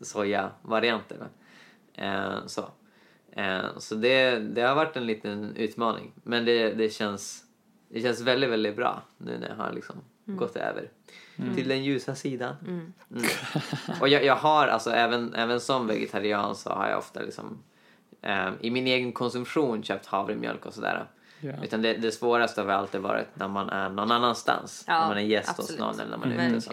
sojavarianter. 0.02 1.18
va. 1.18 1.28
Eh, 1.94 2.46
så 2.46 2.70
eh, 3.32 3.78
så 3.78 3.96
det, 3.96 4.40
det 4.40 4.62
har 4.62 4.76
varit 4.76 4.98
en 4.98 5.08
liten 5.08 5.56
utmaning. 5.56 6.12
Men 6.24 6.46
det, 6.46 6.74
det, 6.74 6.90
känns, 6.90 7.44
det 7.90 8.02
känns 8.02 8.22
väldigt, 8.22 8.50
väldigt 8.50 8.76
bra 8.76 9.04
nu 9.18 9.38
när 9.38 9.50
jag 9.50 9.56
har 9.56 9.74
liksom 9.74 9.96
gått 10.26 10.56
över 10.56 10.90
till 11.56 11.68
den 11.68 11.84
ljusa 11.84 12.16
sidan. 12.16 12.56
Mm. 12.68 12.94
Och 14.02 14.08
jag, 14.08 14.26
jag 14.26 14.36
har 14.36 14.68
alltså 14.68 14.92
även, 14.92 15.36
även 15.36 15.60
som 15.60 15.88
vegetarian 15.88 16.56
så 16.56 16.70
har 16.70 16.90
jag 16.90 16.98
ofta 16.98 17.22
liksom 17.22 17.64
eh, 18.22 18.50
i 18.62 18.72
min 18.72 18.88
egen 18.88 19.12
konsumtion 19.12 19.84
köpt 19.84 20.06
havremjölk 20.06 20.66
och 20.66 20.74
sådär. 20.74 21.06
Ja. 21.40 21.54
Utan 21.64 21.82
det, 21.82 21.94
det 21.94 22.12
svåraste 22.12 22.62
har 22.62 22.66
väl 22.68 22.76
alltid 22.76 23.02
varit 23.02 23.28
när 23.34 23.48
man 23.48 23.70
är 23.70 23.90
någon 23.90 24.12
annanstans. 24.12 24.84
Ja, 24.88 25.00
när 25.00 25.08
man 25.08 25.18
är 25.18 25.22
gäst 25.22 25.50
hos 25.50 25.60
absolut. 25.60 25.80
någon 25.80 26.00
eller 26.00 26.12
när 26.12 26.18
man 26.18 26.32
är 26.32 26.50
ute. 26.50 26.62
Så. 26.62 26.72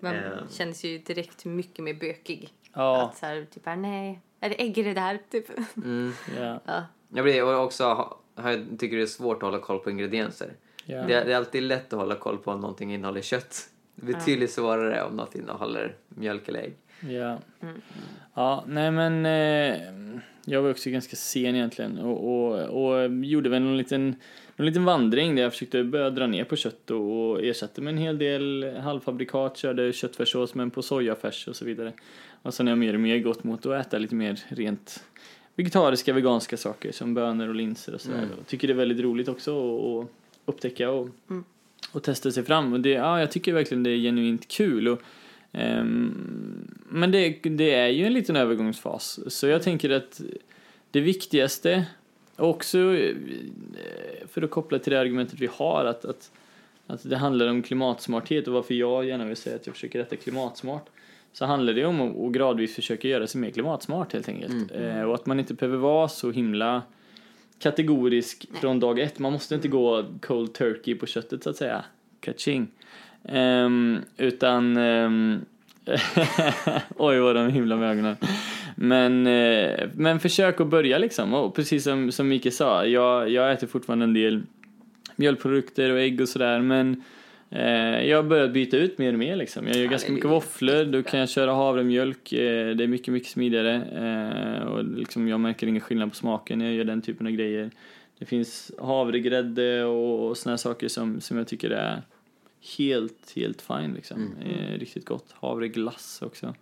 Man 0.00 0.14
Ehm. 0.14 0.48
känns 0.50 0.84
ju 0.84 0.98
direkt 0.98 1.44
mycket 1.44 1.84
mer 1.84 1.94
bökig. 1.94 2.52
Ja. 2.72 3.02
Att 3.02 3.16
så 3.16 3.26
här, 3.26 3.46
typ, 3.54 3.66
här, 3.66 3.76
nej, 3.76 4.20
är 4.40 4.48
det 4.48 4.62
ägg 4.62 4.78
i 4.78 4.82
det 4.82 4.94
där? 4.94 5.18
Typ. 5.30 5.50
Mm. 5.76 6.12
Ja. 6.38 6.60
Ja. 6.64 6.82
Jag 7.08 7.24
blir 7.24 7.44
och 7.44 7.64
också 7.64 8.12
jag 8.36 8.66
tycker 8.78 8.96
det 8.96 9.02
är 9.02 9.06
svårt 9.06 9.36
att 9.36 9.42
hålla 9.42 9.58
koll 9.58 9.78
på 9.78 9.90
ingredienser. 9.90 10.52
Ja. 10.84 10.96
Det, 11.02 11.24
det 11.24 11.32
är 11.32 11.36
alltid 11.36 11.62
lätt 11.62 11.92
att 11.92 11.98
hålla 11.98 12.14
koll 12.14 12.38
på 12.38 12.50
om 12.50 12.60
någonting 12.60 12.94
innehåller 12.94 13.22
kött. 13.22 13.68
Det 13.96 14.12
är 14.12 14.14
betydligt 14.16 14.50
svårare 14.50 15.02
om 15.02 15.16
något 15.16 15.34
innehåller 15.34 15.94
mjölk 16.08 16.48
eller 16.48 16.60
ägg. 16.60 16.74
Ja. 17.10 17.38
Ja, 18.34 18.64
nej 18.68 18.90
men 18.90 19.26
eh, 19.26 19.80
jag 20.44 20.62
var 20.62 20.70
också 20.70 20.90
ganska 20.90 21.16
sen 21.16 21.54
egentligen 21.56 21.98
och, 21.98 22.18
och, 22.48 22.58
och 22.94 23.10
gjorde 23.24 23.48
väl 23.48 23.62
någon 23.62 23.76
liten, 23.76 24.16
någon 24.56 24.66
liten 24.66 24.84
vandring 24.84 25.34
där 25.34 25.42
jag 25.42 25.52
försökte 25.52 25.84
börja 25.84 26.10
dra 26.10 26.26
ner 26.26 26.44
på 26.44 26.56
kött 26.56 26.90
och, 26.90 27.30
och 27.30 27.44
ersatte 27.44 27.80
med 27.80 27.92
en 27.92 27.98
hel 27.98 28.18
del 28.18 28.76
halvfabrikat, 28.80 29.56
körde 29.56 29.92
köttfärssås 29.92 30.54
men 30.54 30.70
på 30.70 30.82
sojafärs 30.82 31.48
och 31.48 31.56
så 31.56 31.64
vidare. 31.64 31.92
Och 32.42 32.54
sen 32.54 32.66
har 32.66 32.70
jag 32.72 32.78
mer 32.78 32.94
och 32.94 33.00
mer 33.00 33.18
gått 33.18 33.44
mot 33.44 33.66
att 33.66 33.86
äta 33.86 33.98
lite 33.98 34.14
mer 34.14 34.40
rent 34.48 35.04
vegetariska, 35.54 36.12
veganska 36.12 36.56
saker 36.56 36.92
som 36.92 37.14
bönor 37.14 37.48
och 37.48 37.54
linser 37.54 37.94
och 37.94 38.00
sådär. 38.00 38.28
Och 38.40 38.46
tycker 38.46 38.68
det 38.68 38.74
är 38.74 38.76
väldigt 38.78 39.00
roligt 39.00 39.28
också 39.28 39.50
att- 40.00 40.04
att 40.04 40.10
upptäcka 40.54 40.90
och, 40.90 41.08
och 41.96 42.02
testa 42.02 42.30
sig 42.30 42.44
fram. 42.44 42.72
Och 42.72 42.80
det, 42.80 42.90
ja, 42.90 43.20
jag 43.20 43.30
tycker 43.30 43.52
verkligen 43.52 43.82
det 43.82 43.90
är 43.90 43.96
genuint 43.96 44.48
kul. 44.48 44.88
Och, 44.88 45.00
ehm, 45.52 46.70
men 46.88 47.10
det, 47.10 47.28
det 47.42 47.74
är 47.74 47.88
ju 47.88 48.06
en 48.06 48.12
liten 48.12 48.36
övergångsfas. 48.36 49.20
Så 49.26 49.46
jag 49.46 49.62
tänker 49.62 49.90
att 49.90 50.20
det 50.90 51.00
viktigaste, 51.00 51.86
också 52.36 52.78
eh, 52.78 53.14
för 54.28 54.42
att 54.42 54.50
koppla 54.50 54.78
till 54.78 54.92
det 54.92 55.00
argumentet 55.00 55.40
vi 55.40 55.48
har, 55.52 55.84
att, 55.84 56.04
att, 56.04 56.30
att 56.86 57.10
det 57.10 57.16
handlar 57.16 57.48
om 57.48 57.62
klimatsmarthet 57.62 58.48
och 58.48 58.54
varför 58.54 58.74
jag 58.74 59.06
gärna 59.06 59.24
vill 59.24 59.36
säga 59.36 59.56
att 59.56 59.66
jag 59.66 59.74
försöker 59.74 60.00
äta 60.00 60.16
klimatsmart. 60.16 60.86
Så 61.32 61.44
handlar 61.44 61.72
det 61.72 61.84
om 61.84 62.26
att 62.26 62.32
gradvis 62.32 62.74
försöka 62.74 63.08
göra 63.08 63.26
sig 63.26 63.40
mer 63.40 63.50
klimatsmart 63.50 64.12
helt 64.12 64.28
enkelt. 64.28 64.72
Eh, 64.74 65.02
och 65.02 65.14
att 65.14 65.26
man 65.26 65.38
inte 65.40 65.54
behöver 65.54 65.78
vara 65.78 66.08
så 66.08 66.30
himla 66.30 66.82
kategorisk 67.58 68.46
från 68.60 68.80
dag 68.80 68.98
ett. 68.98 69.18
Man 69.18 69.32
måste 69.32 69.54
inte 69.54 69.68
gå 69.68 70.04
cold 70.22 70.54
turkey 70.54 70.94
på 70.94 71.06
köttet 71.06 71.42
så 71.42 71.50
att 71.50 71.56
säga. 71.56 71.84
Kaching. 72.20 72.68
Ehm, 73.24 73.98
utan... 74.16 74.76
ehm, 74.76 75.44
Oj 76.96 77.18
vad 77.18 77.36
de 77.36 77.48
himlar 77.48 77.76
med 77.76 77.90
ögonen. 77.90 78.16
Men, 78.74 79.26
eh, 79.26 79.88
men 79.94 80.20
försök 80.20 80.60
att 80.60 80.66
börja 80.66 80.98
liksom. 80.98 81.34
Och 81.34 81.54
precis 81.54 81.84
som, 81.84 82.12
som 82.12 82.28
Mikael 82.28 82.52
sa, 82.52 82.86
jag, 82.86 83.30
jag 83.30 83.52
äter 83.52 83.66
fortfarande 83.66 84.04
en 84.04 84.14
del 84.14 84.42
mjölkprodukter 85.16 85.90
och 85.90 86.00
ägg 86.00 86.20
och 86.20 86.28
sådär 86.28 86.60
men 86.60 87.02
jag 87.48 88.16
har 88.16 88.22
börjat 88.22 88.52
byta 88.52 88.76
ut 88.76 88.98
mer 88.98 89.12
och 89.12 89.18
mer 89.18 89.36
liksom. 89.36 89.66
Jag 89.66 89.76
gör 89.76 89.84
Ja, 89.84 89.90
ganska 89.90 90.12
mycket 90.12 90.30
våfflor, 90.30 90.84
då 90.84 91.02
kan 91.02 91.20
jag 91.20 91.28
köra 91.28 91.52
havremjölk, 91.52 92.32
eh, 92.32 92.76
det 92.76 92.84
är 92.84 92.88
mycket, 92.88 93.12
mycket 93.14 93.28
smidigare 93.28 93.74
eh, 93.84 94.66
och 94.66 94.84
liksom 94.84 95.28
jag 95.28 95.40
märker 95.40 95.66
ingen 95.66 95.80
skillnad 95.80 96.10
på 96.10 96.16
smaken 96.16 96.58
när 96.58 96.66
jag 96.66 96.74
gör 96.74 96.84
den 96.84 97.02
typen 97.02 97.26
av 97.26 97.32
grejer. 97.32 97.70
Det 98.18 98.24
finns 98.24 98.72
havregrädde 98.78 99.84
och, 99.84 100.28
och 100.28 100.38
såna 100.38 100.52
här 100.52 100.56
saker 100.56 100.88
som, 100.88 101.20
som 101.20 101.36
jag 101.36 101.48
tycker 101.48 101.70
är 101.70 102.02
helt, 102.78 103.32
helt 103.36 103.62
fine 103.62 103.94
liksom. 103.94 104.34
Eh, 104.44 104.78
riktigt 104.78 105.04
gott. 105.04 105.32
Havreglass 105.32 106.22
också. 106.22 106.54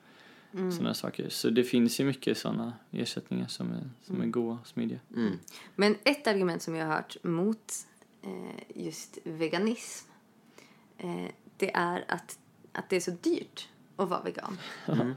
Mm. 0.54 0.72
Sådana 0.72 0.94
saker. 0.94 1.28
Så 1.28 1.50
det 1.50 1.64
finns 1.64 2.00
ju 2.00 2.04
mycket 2.04 2.38
sådana 2.38 2.72
ersättningar 2.90 3.46
som 3.46 3.72
är, 3.72 3.90
som 4.02 4.22
är 4.22 4.26
goda 4.26 4.58
och 4.60 4.66
smidiga. 4.66 4.98
Mm. 5.16 5.38
Men 5.76 5.96
ett 6.04 6.26
argument 6.26 6.62
som 6.62 6.74
jag 6.74 6.86
har 6.86 6.94
hört 6.94 7.16
mot 7.22 7.72
eh, 8.22 8.82
just 8.84 9.18
veganism 9.24 10.10
eh, 10.98 11.30
det 11.56 11.74
är 11.74 12.04
att, 12.08 12.38
att 12.72 12.90
det 12.90 12.96
är 12.96 13.00
så 13.00 13.10
dyrt 13.10 13.68
att 13.96 14.08
vara 14.08 14.22
vegan. 14.22 14.58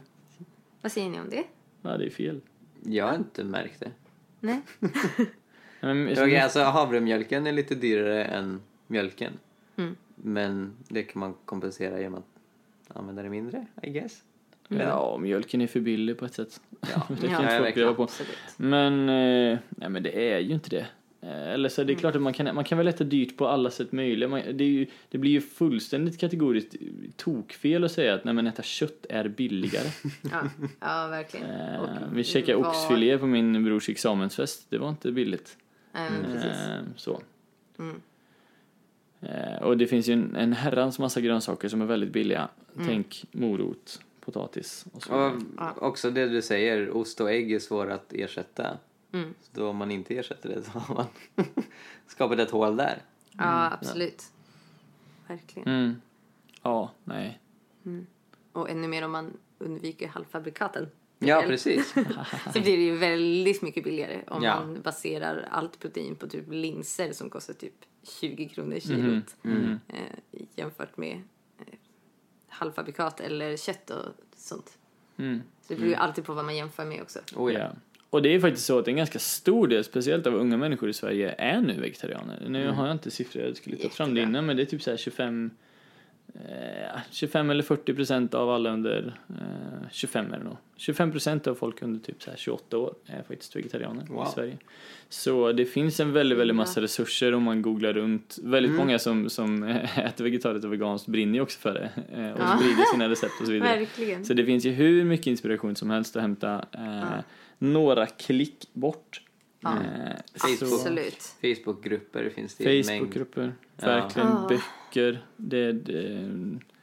Vad 0.81 0.91
säger 0.91 1.09
ni 1.09 1.19
om 1.19 1.29
det? 1.29 1.43
Ja, 1.81 1.97
det 1.97 2.05
är 2.05 2.09
fel. 2.09 2.41
Jag 2.83 3.07
har 3.07 3.15
inte 3.15 3.43
märkt 3.43 3.79
det. 3.79 3.91
Nej? 4.39 4.61
Men, 5.79 6.11
Okej, 6.11 6.39
alltså 6.39 6.63
havremjölken 6.63 7.47
är 7.47 7.51
lite 7.51 7.75
dyrare 7.75 8.25
än 8.25 8.61
mjölken. 8.87 9.33
Mm. 9.75 9.95
Men 10.15 10.73
det 10.87 11.03
kan 11.03 11.19
man 11.19 11.33
kompensera 11.45 11.99
genom 11.99 12.19
att 12.19 12.97
använda 12.97 13.23
det 13.23 13.29
mindre, 13.29 13.65
I 13.81 13.89
guess. 13.89 14.23
Ja, 14.67 15.17
mjölken 15.17 15.61
är 15.61 15.67
för 15.67 15.79
billig 15.79 16.17
på 16.17 16.25
ett 16.25 16.33
sätt. 16.33 16.61
Ja, 16.81 17.07
det 17.21 17.27
kan 17.27 17.31
Ja, 17.31 17.41
inte 17.41 17.57
folk 17.63 17.75
leva 17.75 17.93
på. 17.93 18.03
Absolut. 18.03 18.37
Men, 18.57 19.09
eh, 19.09 19.59
nej, 19.69 19.89
men 19.89 20.03
det 20.03 20.31
är 20.33 20.39
ju 20.39 20.53
inte 20.53 20.69
det. 20.69 20.87
Eh, 21.21 21.47
Eller 21.53 21.69
så 21.69 21.81
är 21.81 21.85
det 21.85 21.93
Mm. 21.93 21.99
klart 21.99 22.15
att 22.15 22.21
man 22.21 22.33
kan, 22.33 22.55
man 22.55 22.63
kan 22.63 22.77
väl 22.77 22.87
äta 22.87 23.03
dyrt 23.03 23.37
på 23.37 23.47
alla 23.47 23.71
sätt 23.71 23.91
möjliga. 23.91 24.29
Man, 24.29 24.41
det, 24.53 24.63
är 24.63 24.67
ju, 24.69 24.87
det 25.09 25.17
blir 25.17 25.31
ju 25.31 25.41
fullständigt 25.41 26.19
kategoriskt 26.19 26.75
tokfel 27.15 27.83
att 27.83 27.91
säga 27.91 28.13
att 28.13 28.23
nej, 28.23 28.33
men 28.33 28.47
äta 28.47 28.63
kött 28.63 29.05
är 29.09 29.27
billigare. 29.27 29.87
Ja, 30.31 30.41
ja 30.79 31.07
verkligen. 31.07 31.45
Eh, 31.49 31.79
Och 31.81 31.89
vi 32.13 32.23
käkade 32.23 32.57
vad- 32.57 32.67
oxfilé 32.67 33.17
på 33.17 33.25
min 33.27 33.63
brors 33.63 33.89
examensfest. 33.89 34.65
Det 34.69 34.77
var 34.77 34.89
inte 34.89 35.11
billigt. 35.11 35.57
Nej, 35.91 36.09
men 36.11 36.31
precis. 36.31 36.67
Eh, 36.67 36.79
så. 36.95 37.21
Mm. 37.79 38.01
Eh, 39.21 39.61
och 39.63 39.77
det 39.77 39.87
finns 39.87 40.07
ju 40.09 40.13
en, 40.13 40.35
en 40.35 40.53
herrans 40.53 40.99
massa 40.99 41.21
grönsaker 41.21 41.67
som 41.69 41.81
är 41.81 41.85
väldigt 41.85 42.11
billiga. 42.13 42.49
Mm. 42.75 42.87
Tänk 42.87 43.25
morot, 43.31 43.99
potatis 44.19 44.85
och 44.93 45.03
så 45.03 45.31
Och 45.75 45.83
också 45.87 46.11
det 46.11 46.27
du 46.29 46.41
säger, 46.41 46.97
ost 46.97 47.21
och 47.21 47.31
ägg 47.31 47.51
är 47.51 47.59
svåra 47.59 47.93
att 47.93 48.13
ersätta. 48.13 48.77
Mm. 49.17 49.33
Så 49.41 49.49
då 49.53 49.69
om 49.69 49.77
man 49.77 49.91
inte 49.91 50.17
ersätter 50.17 50.49
det 50.49 50.63
så 50.71 50.79
har 50.79 50.95
man 50.95 51.05
skapat 52.07 52.39
ett 52.39 52.51
hål 52.51 52.77
där. 52.77 53.01
Ja, 53.31 53.71
absolut. 53.73 54.23
Verkligen. 55.27 55.67
Mm. 55.69 56.01
Ja, 56.61 56.91
nej. 57.03 57.39
Och 58.51 58.69
ännu 58.69 58.87
mer 58.87 59.05
om 59.05 59.11
man 59.11 59.37
undviker 59.57 60.07
halvfabrikaten. 60.07 60.87
Ja, 61.19 61.43
precis. 61.47 61.93
Så 62.53 62.61
blir 62.61 62.77
det 62.77 62.83
ju 62.83 62.97
väldigt 62.97 63.61
mycket 63.61 63.83
billigare 63.83 64.23
om 64.27 64.43
Ja. 64.43 64.55
man 64.59 64.81
baserar 64.81 65.47
allt 65.51 65.79
protein 65.79 66.15
på 66.15 66.27
typ 66.27 66.45
linser 66.51 67.11
som 67.13 67.29
kostar 67.29 67.53
typ 67.53 67.73
20 68.03 68.49
kronor 68.49 68.79
kilot 68.79 69.35
Mm. 69.43 69.79
eh, 69.87 70.39
jämfört 70.55 70.97
med 70.97 71.21
eh, 71.59 71.65
halvfabrikat 72.47 73.19
eller 73.19 73.57
kött 73.57 73.89
och 73.89 74.05
sånt. 74.35 74.77
Mm. 75.17 75.41
Så 75.61 75.73
det 75.73 75.75
beror 75.75 75.89
ju 75.89 75.95
alltid 75.95 76.25
på 76.25 76.33
vad 76.33 76.45
man 76.45 76.55
jämför 76.55 76.85
med 76.85 77.01
också. 77.01 77.19
Oh, 77.35 77.53
ja. 77.53 77.71
Ja. 78.11 78.17
Och 78.17 78.21
det 78.21 78.35
är 78.35 78.39
faktiskt 78.39 78.65
så 78.65 78.79
att 78.79 78.87
en 78.87 78.95
ganska 78.95 79.19
stor 79.19 79.67
del, 79.67 79.83
speciellt 79.83 80.27
av 80.27 80.35
unga 80.35 80.57
människor 80.57 80.89
i 80.89 80.93
Sverige, 80.93 81.35
är 81.37 81.61
nu 81.61 81.73
vegetarianer. 81.81 82.45
Nu 82.49 82.67
har 82.69 82.87
jag 82.87 82.95
inte 82.95 83.11
siffror, 83.11 83.43
jag 83.43 83.57
skulle 83.57 83.75
ta 83.77 83.89
fram 83.89 84.13
det 84.15 84.21
innan, 84.21 84.45
men 84.45 84.55
det 84.57 84.63
är 84.63 84.65
typ 84.65 84.81
så 84.81 84.89
här 84.89 84.97
25 84.97 85.51
eh, 86.35 86.99
25 87.11 87.49
eller 87.49 87.63
40 87.63 87.93
procent 87.93 88.33
av 88.33 88.49
alla 88.49 88.71
under 88.73 89.13
eh, 89.29 89.89
25 89.91 90.33
är 90.33 90.37
det 90.37 90.43
nog. 90.43 90.57
25 90.75 91.11
procent 91.11 91.47
av 91.47 91.55
folk 91.55 91.81
under 91.81 91.99
typ 91.99 92.23
så 92.23 92.29
här 92.29 92.37
28 92.37 92.77
år 92.77 92.93
är 93.05 93.23
faktiskt 93.27 93.55
vegetarianer 93.55 94.05
Wow. 94.09 94.27
i 94.27 94.31
Sverige. 94.33 94.57
Så 95.09 95.51
det 95.51 95.65
finns 95.65 95.99
en 95.99 96.13
väldigt, 96.13 96.37
väldigt 96.37 96.55
massa 96.55 96.81
resurser 96.81 97.33
om 97.33 97.43
man 97.43 97.61
googlar 97.61 97.93
runt. 97.93 98.37
Väldigt 98.43 98.71
många 98.71 98.99
som, 98.99 99.29
som 99.29 99.63
äter 99.95 100.23
vegetariskt 100.23 100.65
och 100.65 100.73
veganskt 100.73 101.07
brinner 101.07 101.33
ju 101.33 101.41
också 101.41 101.59
för 101.59 101.73
det 101.73 101.89
eh, 102.21 102.31
och 102.31 102.39
Ja. 102.39 102.57
sprider 102.57 102.91
sina 102.93 103.09
recept 103.09 103.33
och 103.39 103.45
så 103.45 103.51
vidare. 103.51 103.69
Verkligen. 103.79 104.25
Så 104.25 104.33
det 104.33 104.45
finns 104.45 104.65
ju 104.65 104.71
hur 104.71 105.03
mycket 105.03 105.27
inspiration 105.27 105.75
som 105.75 105.89
helst 105.89 106.15
att 106.15 106.21
hämta 106.21 106.65
eh, 106.71 107.03
några 107.57 108.05
klick 108.05 108.69
bort. 108.73 109.21
Ja. 109.59 109.73
Eh, 109.73 110.15
Facebook. 110.35 110.73
Absolut. 110.73 111.21
Facebookgrupper 111.41 112.29
finns 112.29 112.55
det 112.55 112.63
i 112.63 112.83
mängd. 112.83 112.85
Facebookgrupper, 112.99 113.53
Ja. 113.81 113.85
verkligen 113.87 114.27
Ah. 114.27 114.47
böcker. 114.49 115.25
Det, 115.37 115.71
det, 115.71 116.07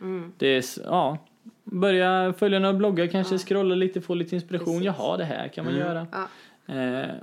Mm. 0.00 0.32
det 0.38 0.46
är, 0.46 0.64
ja. 0.84 1.18
Börja 1.64 2.32
följa 2.38 2.58
några 2.58 2.74
bloggar, 2.74 3.06
kanske 3.06 3.38
scrolla 3.38 3.74
lite, 3.74 4.00
få 4.00 4.14
lite 4.14 4.34
inspiration. 4.34 4.66
Precis. 4.74 4.84
Jaha, 4.86 5.16
det 5.16 5.24
här 5.24 5.48
kan 5.48 5.64
man 5.64 5.74
Mm. 5.74 5.86
göra. 5.86 6.06
Ja. 6.12 6.28
Eh, 6.74 7.14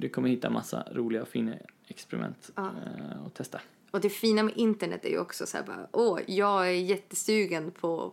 du 0.00 0.08
kommer 0.08 0.28
hitta 0.28 0.50
massa 0.50 0.84
roliga 0.92 1.22
och 1.22 1.28
fina 1.28 1.52
experiment 1.88 2.50
Ja. 2.56 2.62
eh, 2.66 3.26
och 3.26 3.34
testa. 3.34 3.60
Och 3.90 4.00
det 4.00 4.08
fina 4.10 4.42
med 4.42 4.56
internet 4.56 5.04
är 5.04 5.08
ju 5.08 5.18
också 5.18 5.46
så 5.46 5.56
här 5.56 5.64
bara, 5.64 5.86
åh, 5.92 6.18
jag 6.26 6.66
är 6.68 6.72
jättesugen 6.72 7.70
på 7.70 8.12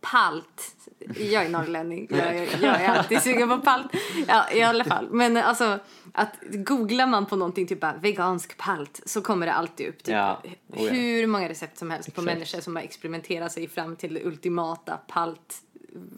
palt. 0.00 0.76
Jag 1.16 1.44
är 1.44 1.48
norrlänning, 1.48 2.06
jag 2.10 2.36
är, 2.36 2.62
jag 2.62 2.82
är 2.82 2.88
alltid 2.88 3.22
sugen 3.22 3.48
på 3.48 3.58
palt. 3.58 3.86
Ja, 4.28 4.50
i 4.52 4.62
alla 4.62 4.84
fall. 4.84 5.08
Men 5.10 5.36
alltså, 5.36 5.78
att 6.12 6.34
googlar 6.42 7.06
man 7.06 7.26
på 7.26 7.36
någonting 7.36 7.66
typ 7.66 7.80
bara 7.80 7.96
vegansk 7.96 8.56
palt 8.58 9.00
så 9.06 9.22
kommer 9.22 9.46
det 9.46 9.52
alltid 9.52 9.88
upp 9.88 9.98
typ 9.98 10.14
Ja. 10.14 10.42
Oh, 10.44 10.84
ja. 10.84 10.90
hur 10.90 11.26
många 11.26 11.48
recept 11.48 11.78
som 11.78 11.90
helst 11.90 12.14
på 12.14 12.20
Exakt. 12.20 12.34
människor 12.34 12.60
som 12.60 12.76
har 12.76 12.82
experimenterat 12.82 13.52
sig 13.52 13.68
fram 13.68 13.96
till 13.96 14.14
det 14.14 14.24
ultimata 14.24 14.96
palt 15.06 15.62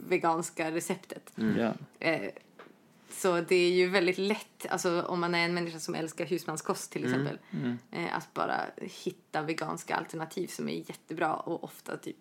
veganska 0.09 0.71
receptet. 0.71 1.33
Ja. 1.59 1.73
Eh, 2.01 2.31
så 3.13 3.41
det 3.41 3.55
är 3.55 3.71
ju 3.71 3.89
väldigt 3.89 4.19
lätt, 4.19 4.67
alltså 4.71 5.03
om 5.03 5.21
man 5.21 5.35
är 5.35 5.45
en 5.45 5.55
människa 5.55 5.79
som 5.79 5.95
älskar 5.95 6.27
husmanskost 6.27 6.93
till 6.93 7.05
exempel, 7.05 7.39
Eh, 7.91 8.17
att 8.17 8.35
bara 8.35 8.61
hitta 8.77 9.43
veganska 9.43 9.97
alternativ 9.97 10.47
som 10.47 10.69
är 10.69 10.75
jättebra 10.75 11.35
och 11.35 11.65
ofta 11.65 11.97
typ 11.97 12.17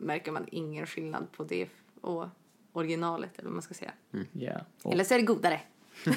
märker 0.00 0.32
man 0.32 0.46
ingen 0.50 0.86
skillnad 0.86 1.32
på 1.32 1.44
det 1.44 1.68
och 2.00 2.26
originalet 2.72 3.30
eller 3.38 3.44
vad 3.48 3.52
man 3.52 3.62
ska 3.62 3.74
säga. 3.74 3.92
Ja. 4.32 4.60
Och, 4.82 4.92
Eller 4.92 5.04
så 5.04 5.14
är 5.14 5.18
det 5.18 5.24
godare. 5.24 5.60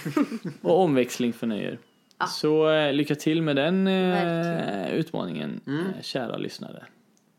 och 0.61 0.79
omväxling 0.79 1.33
förnöjer. 1.33 1.79
Ja. 2.17 2.25
Så 2.27 2.69
eh, 2.69 2.93
lycka 2.93 3.15
till 3.15 3.41
med 3.41 3.55
den 3.55 3.87
eh, 3.87 4.93
utmaningen, 4.93 5.61
eh, 5.67 6.01
kära 6.01 6.37
lyssnare. 6.37 6.85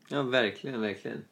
Ja, 0.08 0.22
verkligen, 0.22 0.80
verkligen. 0.80 1.24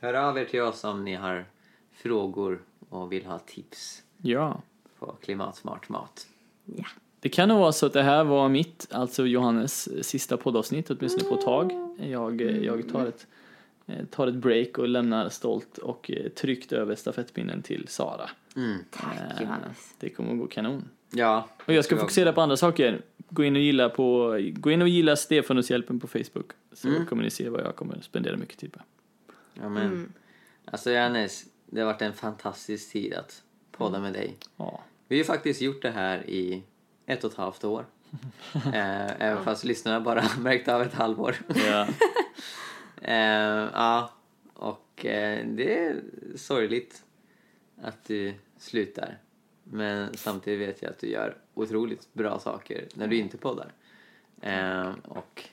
Hör 0.00 0.14
av 0.14 0.38
er 0.38 0.44
till 0.44 0.60
oss 0.62 0.84
om 0.84 1.04
ni 1.04 1.14
har 1.14 1.44
frågor 1.92 2.62
och 2.88 3.12
vill 3.12 3.26
ha 3.26 3.38
tips 3.38 4.02
Ja. 4.22 4.62
på 4.98 5.06
klimatsmart 5.22 5.88
mat. 5.88 6.26
Ja. 6.64 6.84
Det 7.20 7.28
kan 7.28 7.48
nog 7.48 7.58
vara 7.58 7.72
så 7.72 7.86
att 7.86 7.92
det 7.92 8.02
här 8.02 8.24
var 8.24 8.48
mitt, 8.48 8.88
alltså 8.90 9.26
Johannes 9.26 10.06
sista 10.08 10.36
poddavsnitt, 10.36 10.90
åtminstone 10.90 11.24
på 11.30 11.34
ett 11.34 11.44
tag. 11.44 11.72
Jag, 11.98 12.40
eh, 12.40 12.56
jag 12.64 12.88
tar, 12.88 13.06
ett, 13.06 13.26
eh, 13.30 13.47
tar 14.10 14.26
ett 14.26 14.34
break 14.34 14.78
och 14.78 14.88
lämnar 14.88 15.28
stolt 15.28 15.78
och 15.78 16.10
eh, 16.10 16.28
tryggt 16.28 16.72
över 16.72 16.94
stafettpinnen 16.94 17.62
till 17.62 17.88
Sara. 17.88 18.30
Mm. 18.56 18.78
Tack 18.90 19.16
Eh, 19.36 19.42
Johannes. 19.42 19.94
Det 19.98 20.08
kommer 20.10 20.32
att 20.32 20.38
gå 20.38 20.46
kanon. 20.46 20.88
Ja. 21.10 21.48
Och 21.66 21.72
jag 21.72 21.84
ska 21.84 21.94
var- 21.94 22.00
fokusera 22.02 22.32
på 22.32 22.40
andra 22.40 22.56
saker. 22.56 23.00
Gå 23.30 23.44
in 23.44 23.56
och 23.56 23.62
gilla, 23.62 23.88
på, 23.88 24.38
gå 24.52 24.70
in 24.70 24.82
och 24.82 24.88
gilla 24.88 25.16
Stefanushjälpen 25.16 26.00
på 26.00 26.06
Facebook. 26.06 26.50
Så 26.72 26.88
Mm. 26.88 27.06
kommer 27.06 27.22
ni 27.22 27.30
se 27.30 27.48
vad 27.48 27.60
jag 27.60 27.76
kommer 27.76 28.00
spendera 28.00 28.36
mycket 28.36 28.58
tid 28.58 28.72
på. 28.72 28.80
Ja, 29.54 29.68
men. 29.68 30.12
Alltså 30.64 30.90
Johannes, 30.90 31.44
det 31.66 31.80
har 31.80 31.86
varit 31.92 32.02
en 32.02 32.12
fantastisk 32.12 32.92
tid 32.92 33.14
att 33.14 33.42
podda 33.72 34.00
med 34.00 34.12
dig. 34.12 34.36
Ja, 34.56 34.80
Vi 35.08 35.16
har 35.16 35.18
ju 35.18 35.24
faktiskt 35.24 35.60
gjort 35.60 35.82
det 35.82 35.90
här 35.90 36.30
i 36.30 36.62
ett 37.06 37.24
och 37.24 37.30
ett 37.32 37.36
halvt 37.38 37.64
år. 37.64 37.86
eh, 38.54 39.22
även 39.22 39.44
fast 39.44 39.64
lyssnarna 39.64 40.00
bara 40.00 40.24
märkt 40.40 40.68
av 40.68 40.82
ett 40.82 40.94
halvår. 40.94 41.36
Ja. 41.66 41.86
eh, 43.02 43.68
ja, 43.74 44.10
och 44.54 45.04
eh, 45.06 45.46
det 45.46 45.78
är 45.84 46.00
sorgligt 46.36 47.04
att 47.82 48.04
du 48.04 48.34
slutar. 48.58 49.18
Men 49.64 50.16
samtidigt 50.16 50.68
vet 50.68 50.82
jag 50.82 50.90
att 50.90 50.98
du 50.98 51.06
gör 51.06 51.36
otroligt 51.54 52.08
bra 52.14 52.38
saker 52.38 52.84
när 52.94 53.06
du 53.06 53.16
inte 53.16 53.36
poddar. 53.38 53.72
Eh, 54.40 54.92
och 55.04 55.44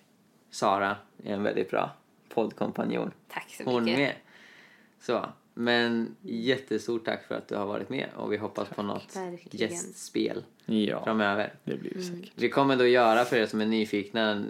Sara 0.49 0.95
är 1.23 1.33
en 1.33 1.43
väldigt 1.43 1.69
bra 1.69 1.91
poddkompanjon. 2.29 3.11
Tack 3.27 3.49
så 3.57 3.63
Hon 3.63 3.83
mycket. 3.83 3.99
med. 3.99 4.13
Så, 4.99 5.25
men 5.53 6.15
jättestort 6.21 7.05
tack 7.05 7.23
för 7.27 7.35
att 7.35 7.47
du 7.47 7.55
har 7.55 7.65
varit 7.65 7.89
med 7.89 8.09
och 8.15 8.33
vi 8.33 8.37
hoppas 8.37 8.69
på 8.69 8.83
något 8.83 9.15
verkligen. 9.15 9.69
gästspel 9.71 10.43
ja, 10.65 11.03
framöver. 11.03 11.53
det 11.63 11.77
blir 11.77 12.01
säkert. 12.01 12.31
Vi 12.35 12.49
kommer 12.49 12.75
då 12.75 12.85
göra 12.87 13.25
för 13.25 13.37
er 13.37 13.45
som 13.45 13.61
är 13.61 13.65
nyfikna, 13.65 14.45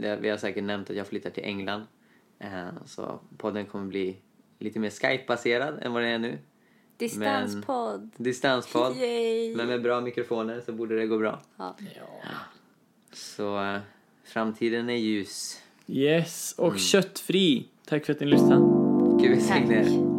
det- 0.00 0.16
vi 0.20 0.28
har 0.28 0.36
säkert 0.36 0.64
nämnt 0.64 0.90
att 0.90 0.96
jag 0.96 1.06
flyttar 1.06 1.30
till 1.30 1.44
England. 1.44 1.84
Eh, 2.38 2.66
Så 2.86 3.20
podden 3.36 3.66
kommer 3.66 3.86
bli 3.86 4.16
lite 4.58 4.78
mer 4.78 4.90
Skype-baserad 4.90 5.78
än 5.82 5.92
vad 5.92 6.02
det 6.02 6.08
är 6.08 6.18
nu. 6.18 6.38
Distanspodd. 6.96 8.10
Distanspodd. 8.16 8.96
Yay! 9.00 9.56
Men 9.56 9.66
med 9.68 9.82
bra 9.82 10.00
mikrofoner 10.00 10.60
så 10.66 10.72
borde 10.72 10.96
det 10.96 11.06
gå 11.06 11.18
bra. 11.18 11.40
Ja. 11.56 11.76
Så 13.12 13.62
eh, 13.64 13.78
framtiden 14.24 14.90
är 14.90 14.96
ljus. 14.96 15.62
Yes, 15.86 16.54
och 16.58 16.78
köttfri. 16.78 17.68
Tack 17.88 18.04
för 18.04 18.12
att 18.12 18.20
ni 18.20 18.26
lyssnade. 18.26 18.60
Gud 19.22 19.30
välsigne 19.30 19.74
er. 19.74 20.15